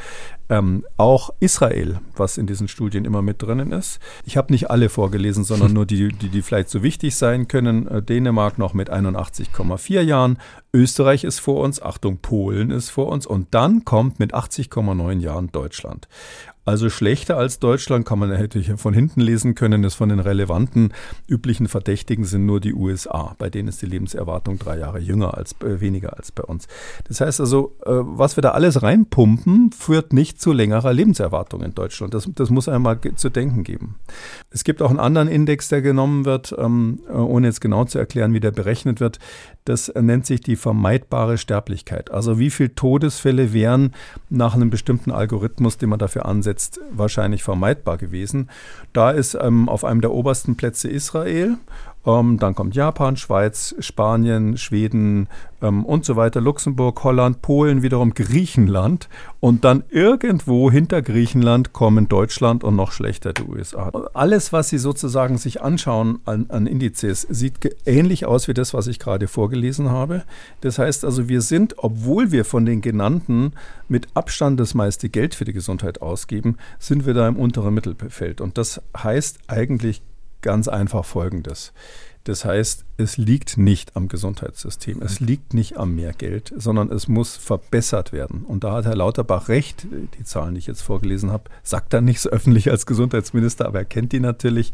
[0.50, 4.00] ähm, auch Israel, was in diesen Studien immer mit drinnen ist.
[4.26, 7.88] Ich habe nicht alle vorgelesen, sondern nur die, die, die vielleicht so wichtig sein können.
[7.88, 10.38] Äh, Dänemark noch mit 81,4 Jahren,
[10.74, 15.52] Österreich ist vor uns, Achtung, Polen ist vor uns und dann kommt mit 80,9 Jahren
[15.52, 16.08] Deutschland.
[16.70, 20.20] Also schlechter als Deutschland kann man, hätte ich von hinten lesen können, ist von den
[20.20, 20.94] relevanten
[21.28, 23.36] üblichen Verdächtigen sind nur die USA.
[23.40, 26.68] Bei denen ist die Lebenserwartung drei Jahre jünger als äh, weniger als bei uns.
[27.08, 31.74] Das heißt also, äh, was wir da alles reinpumpen, führt nicht zu längerer Lebenserwartung in
[31.74, 32.14] Deutschland.
[32.14, 33.96] Das, das muss einmal zu denken geben.
[34.52, 37.98] Es gibt auch einen anderen Index, der genommen wird, ähm, äh, ohne jetzt genau zu
[37.98, 39.18] erklären, wie der berechnet wird.
[39.66, 42.12] Das nennt sich die vermeidbare Sterblichkeit.
[42.12, 43.96] Also wie viele Todesfälle wären
[44.30, 46.59] nach einem bestimmten Algorithmus, den man dafür ansetzt,
[46.92, 48.50] wahrscheinlich vermeidbar gewesen.
[48.94, 51.58] Da ist ähm, auf einem der obersten Plätze Israel
[52.06, 55.28] ähm, dann kommt Japan, Schweiz, Spanien, Schweden
[55.62, 59.10] ähm, und so weiter, Luxemburg, Holland, Polen, wiederum Griechenland.
[59.42, 63.92] Und dann irgendwo hinter Griechenland kommen Deutschland und noch schlechter die USA.
[64.14, 68.88] Alles, was Sie sozusagen sich anschauen an, an Indizes, sieht ähnlich aus wie das, was
[68.88, 70.24] ich gerade vorgelesen habe.
[70.62, 73.54] Das heißt also, wir sind, obwohl wir von den genannten
[73.90, 78.40] mit Abstand das meiste Geld für die Gesundheit ausgeben, sind wir da im unteren Mittelfeld.
[78.40, 80.02] Und das heißt eigentlich
[80.42, 81.74] ganz einfach Folgendes.
[82.24, 87.38] Das heißt, es liegt nicht am Gesundheitssystem, es liegt nicht am Mehrgeld, sondern es muss
[87.38, 88.44] verbessert werden.
[88.44, 89.88] Und da hat Herr Lauterbach recht,
[90.18, 93.80] die Zahlen, die ich jetzt vorgelesen habe, sagt er nicht so öffentlich als Gesundheitsminister, aber
[93.80, 94.74] er kennt die natürlich.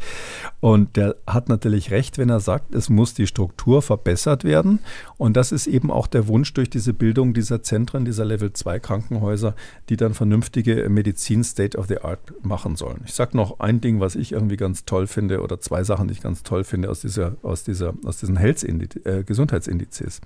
[0.58, 4.80] Und der hat natürlich recht, wenn er sagt, es muss die Struktur verbessert werden.
[5.18, 8.80] Und das ist eben auch der Wunsch durch diese Bildung dieser Zentren, dieser Level 2
[8.80, 9.54] Krankenhäuser,
[9.88, 13.02] die dann vernünftige Medizin State of the Art machen sollen.
[13.06, 16.14] Ich sage noch ein Ding, was ich irgendwie ganz toll finde, oder zwei Sachen, die
[16.14, 20.20] ich ganz toll finde aus dieser, aus dieser, aus aus diesen äh, Gesundheitsindizes.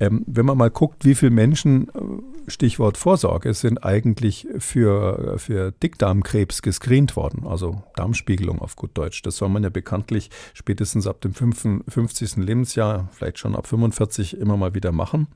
[0.00, 5.70] Ähm, wenn man mal guckt, wie viele Menschen, äh, Stichwort Vorsorge, sind eigentlich für, für
[5.70, 9.22] Dickdarmkrebs gescreent worden, also Darmspiegelung auf gut Deutsch.
[9.22, 12.36] Das soll man ja bekanntlich spätestens ab dem 50.
[12.36, 15.28] Lebensjahr, vielleicht schon ab 45 immer mal wieder machen.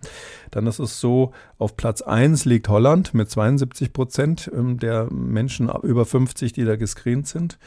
[0.50, 5.70] Dann ist es so, auf Platz 1 liegt Holland mit 72 Prozent ähm, der Menschen
[5.82, 7.58] über 50, die da gescreent sind.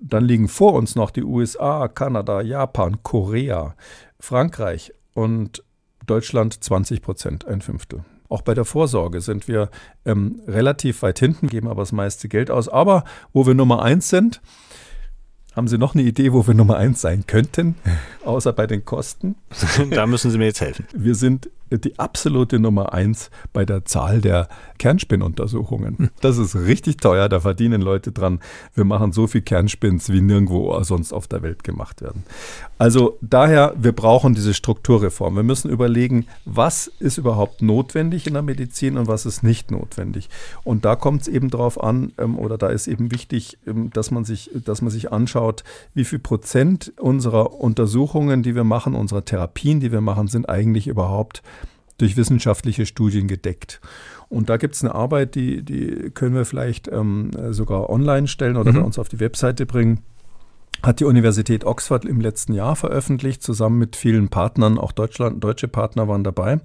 [0.00, 3.74] Dann liegen vor uns noch die USA, Kanada, Japan, Korea,
[4.20, 5.64] Frankreich und
[6.06, 8.04] Deutschland 20 Prozent, ein Fünftel.
[8.28, 9.70] Auch bei der Vorsorge sind wir
[10.04, 12.68] ähm, relativ weit hinten, geben aber das meiste Geld aus.
[12.68, 14.40] Aber wo wir Nummer eins sind,
[15.56, 17.74] haben Sie noch eine Idee, wo wir Nummer eins sein könnten,
[18.24, 19.36] außer bei den Kosten?
[19.90, 20.86] da müssen Sie mir jetzt helfen.
[20.92, 24.48] Wir sind die absolute Nummer eins bei der Zahl der
[24.78, 25.98] Kernspinnuntersuchungen.
[25.98, 26.10] Hm.
[26.20, 28.40] Das ist richtig teuer, da verdienen Leute dran.
[28.74, 32.24] Wir machen so viel Kernspins, wie nirgendwo sonst auf der Welt gemacht werden.
[32.78, 35.34] Also daher, wir brauchen diese Strukturreform.
[35.34, 40.28] Wir müssen überlegen, was ist überhaupt notwendig in der Medizin und was ist nicht notwendig.
[40.64, 44.10] Und da kommt es eben darauf an, ähm, oder da ist eben wichtig, ähm, dass
[44.10, 45.64] man sich, dass man sich anschaut,
[45.94, 50.86] wie viel Prozent unserer Untersuchungen, die wir machen, unserer Therapien, die wir machen, sind eigentlich
[50.86, 51.42] überhaupt
[51.98, 53.80] durch wissenschaftliche Studien gedeckt.
[54.28, 58.56] Und da gibt es eine Arbeit, die, die können wir vielleicht ähm, sogar online stellen
[58.56, 58.76] oder mhm.
[58.76, 60.00] bei uns auf die Webseite bringen.
[60.82, 65.66] Hat die Universität Oxford im letzten Jahr veröffentlicht, zusammen mit vielen Partnern, auch Deutschland, deutsche
[65.66, 66.60] Partner waren dabei.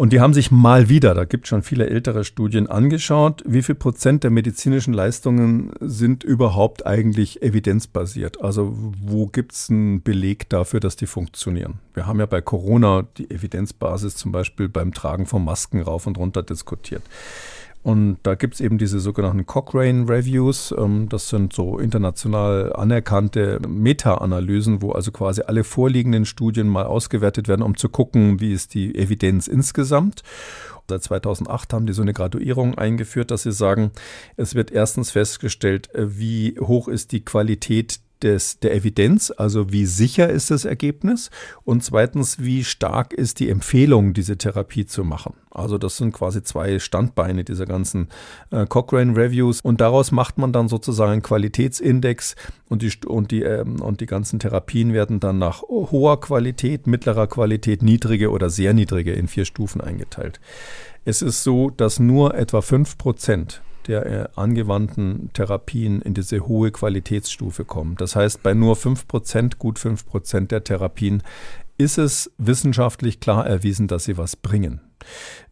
[0.00, 3.60] Und die haben sich mal wieder, da gibt es schon viele ältere Studien, angeschaut, wie
[3.60, 8.40] viel Prozent der medizinischen Leistungen sind überhaupt eigentlich evidenzbasiert.
[8.40, 11.80] Also wo gibt es einen Beleg dafür, dass die funktionieren?
[11.92, 16.16] Wir haben ja bei Corona die Evidenzbasis zum Beispiel beim Tragen von Masken rauf und
[16.16, 17.02] runter diskutiert.
[17.82, 20.74] Und da gibt es eben diese sogenannten Cochrane Reviews.
[20.76, 27.48] Ähm, das sind so international anerkannte Meta-Analysen, wo also quasi alle vorliegenden Studien mal ausgewertet
[27.48, 30.22] werden, um zu gucken, wie ist die Evidenz insgesamt.
[30.88, 33.92] Seit 2008 haben die so eine Graduierung eingeführt, dass sie sagen,
[34.36, 39.86] es wird erstens festgestellt, äh, wie hoch ist die Qualität des, der Evidenz, also wie
[39.86, 41.30] sicher ist das Ergebnis
[41.64, 45.34] und zweitens, wie stark ist die Empfehlung, diese Therapie zu machen.
[45.50, 48.08] Also das sind quasi zwei Standbeine dieser ganzen
[48.50, 52.36] äh, Cochrane Reviews und daraus macht man dann sozusagen einen Qualitätsindex
[52.68, 57.26] und die, und, die, ähm, und die ganzen Therapien werden dann nach hoher Qualität, mittlerer
[57.26, 60.40] Qualität, niedrige oder sehr niedrige in vier Stufen eingeteilt.
[61.04, 66.70] Es ist so, dass nur etwa fünf Prozent der äh, angewandten Therapien in diese hohe
[66.70, 67.96] Qualitätsstufe kommen.
[67.96, 71.22] Das heißt, bei nur 5%, gut 5% der Therapien
[71.78, 74.80] ist es wissenschaftlich klar erwiesen, dass sie was bringen.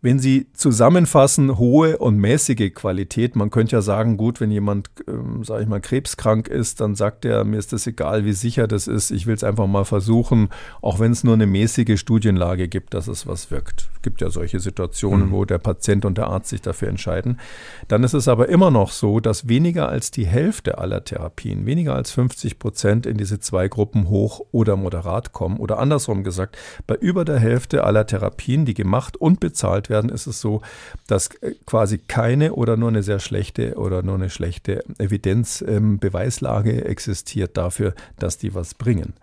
[0.00, 5.42] Wenn Sie zusammenfassen, hohe und mäßige Qualität, man könnte ja sagen, gut, wenn jemand, ähm,
[5.42, 8.86] sage ich mal, krebskrank ist, dann sagt er, mir ist das egal, wie sicher das
[8.86, 10.50] ist, ich will es einfach mal versuchen,
[10.82, 13.88] auch wenn es nur eine mäßige Studienlage gibt, dass es was wirkt.
[13.96, 15.32] Es gibt ja solche Situationen, mhm.
[15.32, 17.40] wo der Patient und der Arzt sich dafür entscheiden.
[17.88, 21.96] Dann ist es aber immer noch so, dass weniger als die Hälfte aller Therapien, weniger
[21.96, 25.58] als 50 Prozent in diese zwei Gruppen hoch oder moderat kommen.
[25.58, 30.26] Oder andersrum gesagt, bei über der Hälfte aller Therapien, die gemacht und bezahlt werden, ist
[30.26, 30.62] es so,
[31.06, 36.86] dass äh, quasi keine oder nur eine sehr schlechte oder nur eine schlechte Evidenzbeweislage ähm,
[36.86, 39.14] existiert dafür, dass die was bringen.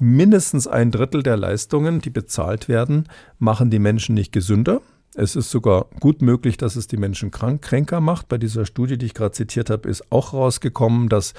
[0.00, 4.80] Mindestens ein Drittel der Leistungen, die bezahlt werden, machen die Menschen nicht gesünder.
[5.14, 8.28] Es ist sogar gut möglich, dass es die Menschen krank, kränker macht.
[8.28, 11.34] Bei dieser Studie, die ich gerade zitiert habe, ist auch rausgekommen, dass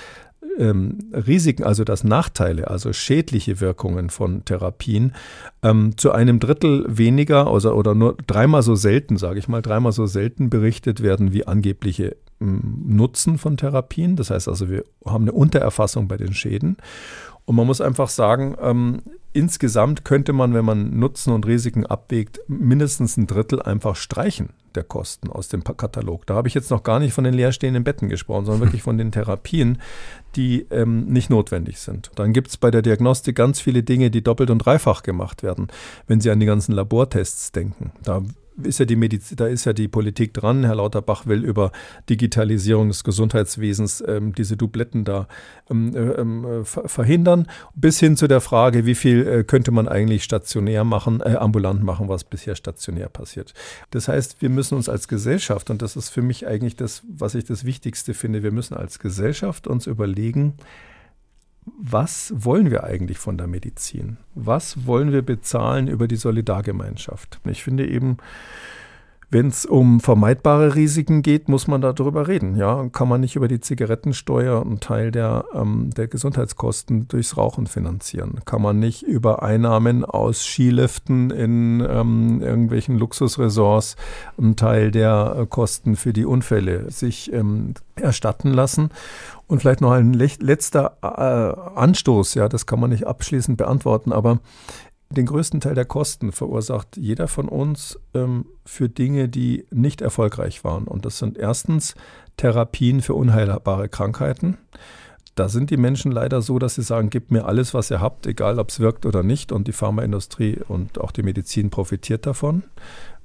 [0.60, 5.14] ähm, Risiken, also dass Nachteile, also schädliche Wirkungen von Therapien
[5.64, 9.94] ähm, zu einem Drittel weniger also, oder nur dreimal so selten, sage ich mal, dreimal
[9.94, 14.16] so selten berichtet werden wie angebliche ähm, Nutzen von Therapien.
[14.16, 16.78] Das heißt also, wir haben eine Untererfassung bei den Schäden.
[17.46, 19.02] Und man muss einfach sagen, ähm,
[19.40, 24.84] insgesamt könnte man, wenn man Nutzen und Risiken abwägt, mindestens ein Drittel einfach streichen der
[24.84, 26.28] Kosten aus dem Katalog.
[26.28, 28.98] Da habe ich jetzt noch gar nicht von den leerstehenden Betten gesprochen, sondern wirklich von
[28.98, 29.80] den Therapien,
[30.36, 32.12] die ähm, nicht notwendig sind.
[32.16, 35.70] Dann gibt es bei der Diagnostik ganz viele Dinge, die doppelt und dreifach gemacht werden,
[36.08, 37.92] wenn Sie an die ganzen Labortests denken.
[38.04, 38.22] Da
[38.64, 40.64] ist ja die Mediz da ist ja die Politik dran.
[40.64, 41.72] Herr Lauterbach will über
[42.10, 45.28] Digitalisierung des Gesundheitswesens ähm, diese Dubletten da
[45.70, 50.24] ähm, äh, ähm, verhindern, bis hin zu der Frage, wie viel äh, könnte man eigentlich
[50.24, 53.54] stationär machen, äh, ambulant machen, was bisher stationär passiert.
[53.92, 57.36] Das heißt, wir müssen uns als Gesellschaft, und das ist für mich eigentlich das, was
[57.36, 60.54] ich das Wichtigste finde, wir müssen als Gesellschaft uns überlegen,
[61.78, 64.18] was wollen wir eigentlich von der Medizin?
[64.36, 67.40] Was wollen wir bezahlen über die Solidargemeinschaft?
[67.46, 68.18] Ich finde eben,
[69.32, 72.56] wenn es um vermeidbare Risiken geht, muss man darüber reden.
[72.56, 77.68] Ja, kann man nicht über die Zigarettensteuer einen Teil der, ähm, der Gesundheitskosten durchs Rauchen
[77.68, 78.40] finanzieren?
[78.46, 83.98] Kann man nicht über Einnahmen aus Skiliften in ähm, irgendwelchen Luxusresorts
[84.38, 88.90] einen Teil der äh, Kosten für die Unfälle sich ähm, erstatten lassen?
[89.46, 94.40] Und vielleicht noch ein letzter äh, Anstoß, ja, das kann man nicht abschließend beantworten, aber
[95.12, 100.64] den größten Teil der Kosten verursacht jeder von uns ähm, für Dinge, die nicht erfolgreich
[100.64, 100.86] waren.
[100.86, 101.96] Und das sind erstens
[102.38, 104.58] Therapien für unheilbare Krankheiten.
[105.34, 108.28] Da sind die Menschen leider so, dass sie sagen, gebt mir alles, was ihr habt,
[108.28, 109.52] egal ob es wirkt oder nicht.
[109.52, 112.64] Und die Pharmaindustrie und auch die Medizin profitiert davon,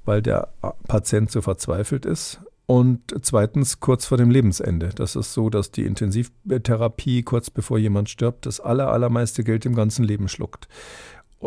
[0.05, 0.53] weil der
[0.87, 2.39] Patient so verzweifelt ist.
[2.67, 4.89] Und zweitens kurz vor dem Lebensende.
[4.95, 9.75] Das ist so, dass die Intensivtherapie kurz bevor jemand stirbt, das aller, allermeiste Geld im
[9.75, 10.67] ganzen Leben schluckt.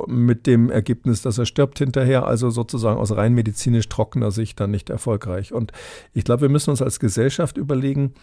[0.07, 4.71] Mit dem Ergebnis, dass er stirbt hinterher, also sozusagen aus rein medizinisch trockener Sicht dann
[4.71, 5.53] nicht erfolgreich.
[5.53, 5.73] Und
[6.13, 8.15] ich glaube, wir müssen uns als Gesellschaft überlegen,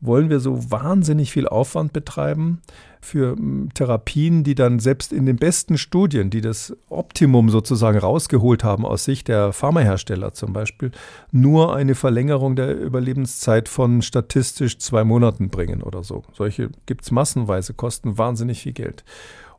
[0.00, 2.62] wollen wir so wahnsinnig viel Aufwand betreiben
[3.02, 3.36] für
[3.74, 9.04] Therapien, die dann selbst in den besten Studien, die das Optimum sozusagen rausgeholt haben aus
[9.04, 10.90] Sicht der Pharmahersteller zum Beispiel,
[11.32, 16.24] nur eine Verlängerung der Überlebenszeit von statistisch zwei Monaten bringen oder so.
[16.32, 19.04] Solche gibt es massenweise, kosten wahnsinnig viel Geld.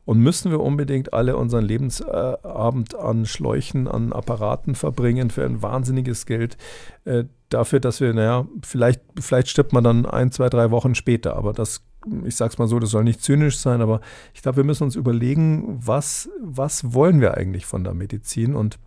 [0.04, 6.26] Und müssen wir unbedingt alle unseren Lebensabend an Schläuchen, an Apparaten verbringen für ein wahnsinniges
[6.26, 6.56] Geld,
[7.04, 11.36] äh, dafür, dass wir, naja, vielleicht, vielleicht stirbt man dann ein, zwei, drei Wochen später,
[11.36, 11.84] aber das,
[12.24, 14.00] ich sag's mal so, das soll nicht zynisch sein, aber
[14.34, 18.56] ich glaube, wir müssen uns überlegen, was, was wollen wir eigentlich von der Medizin?
[18.56, 18.78] Und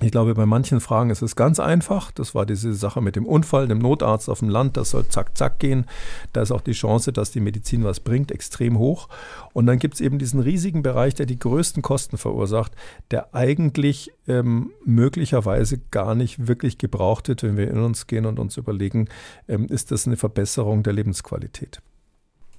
[0.00, 2.12] ich glaube, bei manchen Fragen ist es ganz einfach.
[2.12, 4.76] Das war diese Sache mit dem Unfall, dem Notarzt auf dem Land.
[4.76, 5.86] Das soll zack, zack gehen.
[6.32, 9.08] Da ist auch die Chance, dass die Medizin was bringt, extrem hoch.
[9.52, 12.72] Und dann gibt es eben diesen riesigen Bereich, der die größten Kosten verursacht,
[13.10, 18.38] der eigentlich ähm, möglicherweise gar nicht wirklich gebraucht wird, wenn wir in uns gehen und
[18.38, 19.08] uns überlegen,
[19.48, 21.82] ähm, ist das eine Verbesserung der Lebensqualität.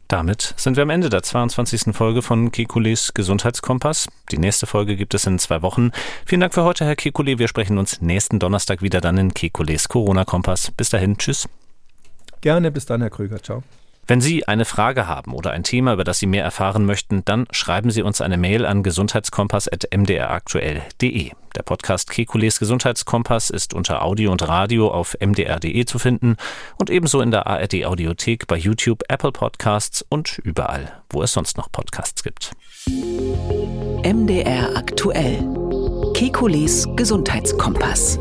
[0.10, 1.95] Damit sind wir am Ende der 22.
[1.95, 4.07] Folge von Kekules Gesundheitskompass.
[4.32, 5.91] Die nächste Folge gibt es in zwei Wochen.
[6.26, 7.38] Vielen Dank für heute, Herr Kekule.
[7.38, 10.72] Wir sprechen uns nächsten Donnerstag wieder dann in Kekules Corona-Kompass.
[10.72, 11.47] Bis dahin, tschüss.
[12.41, 13.41] Gerne, bis dann, Herr Krüger.
[13.43, 13.62] Ciao.
[14.10, 17.45] Wenn Sie eine Frage haben oder ein Thema, über das Sie mehr erfahren möchten, dann
[17.51, 21.32] schreiben Sie uns eine Mail an gesundheitskompass.mdraktuell.de.
[21.55, 26.38] Der Podcast Kekules Gesundheitskompass ist unter Audio und Radio auf mdr.de zu finden
[26.80, 31.57] und ebenso in der ARD Audiothek bei YouTube, Apple Podcasts und überall, wo es sonst
[31.57, 32.53] noch Podcasts gibt.
[32.88, 35.47] MDR aktuell.
[36.16, 38.18] Kekules Gesundheitskompass.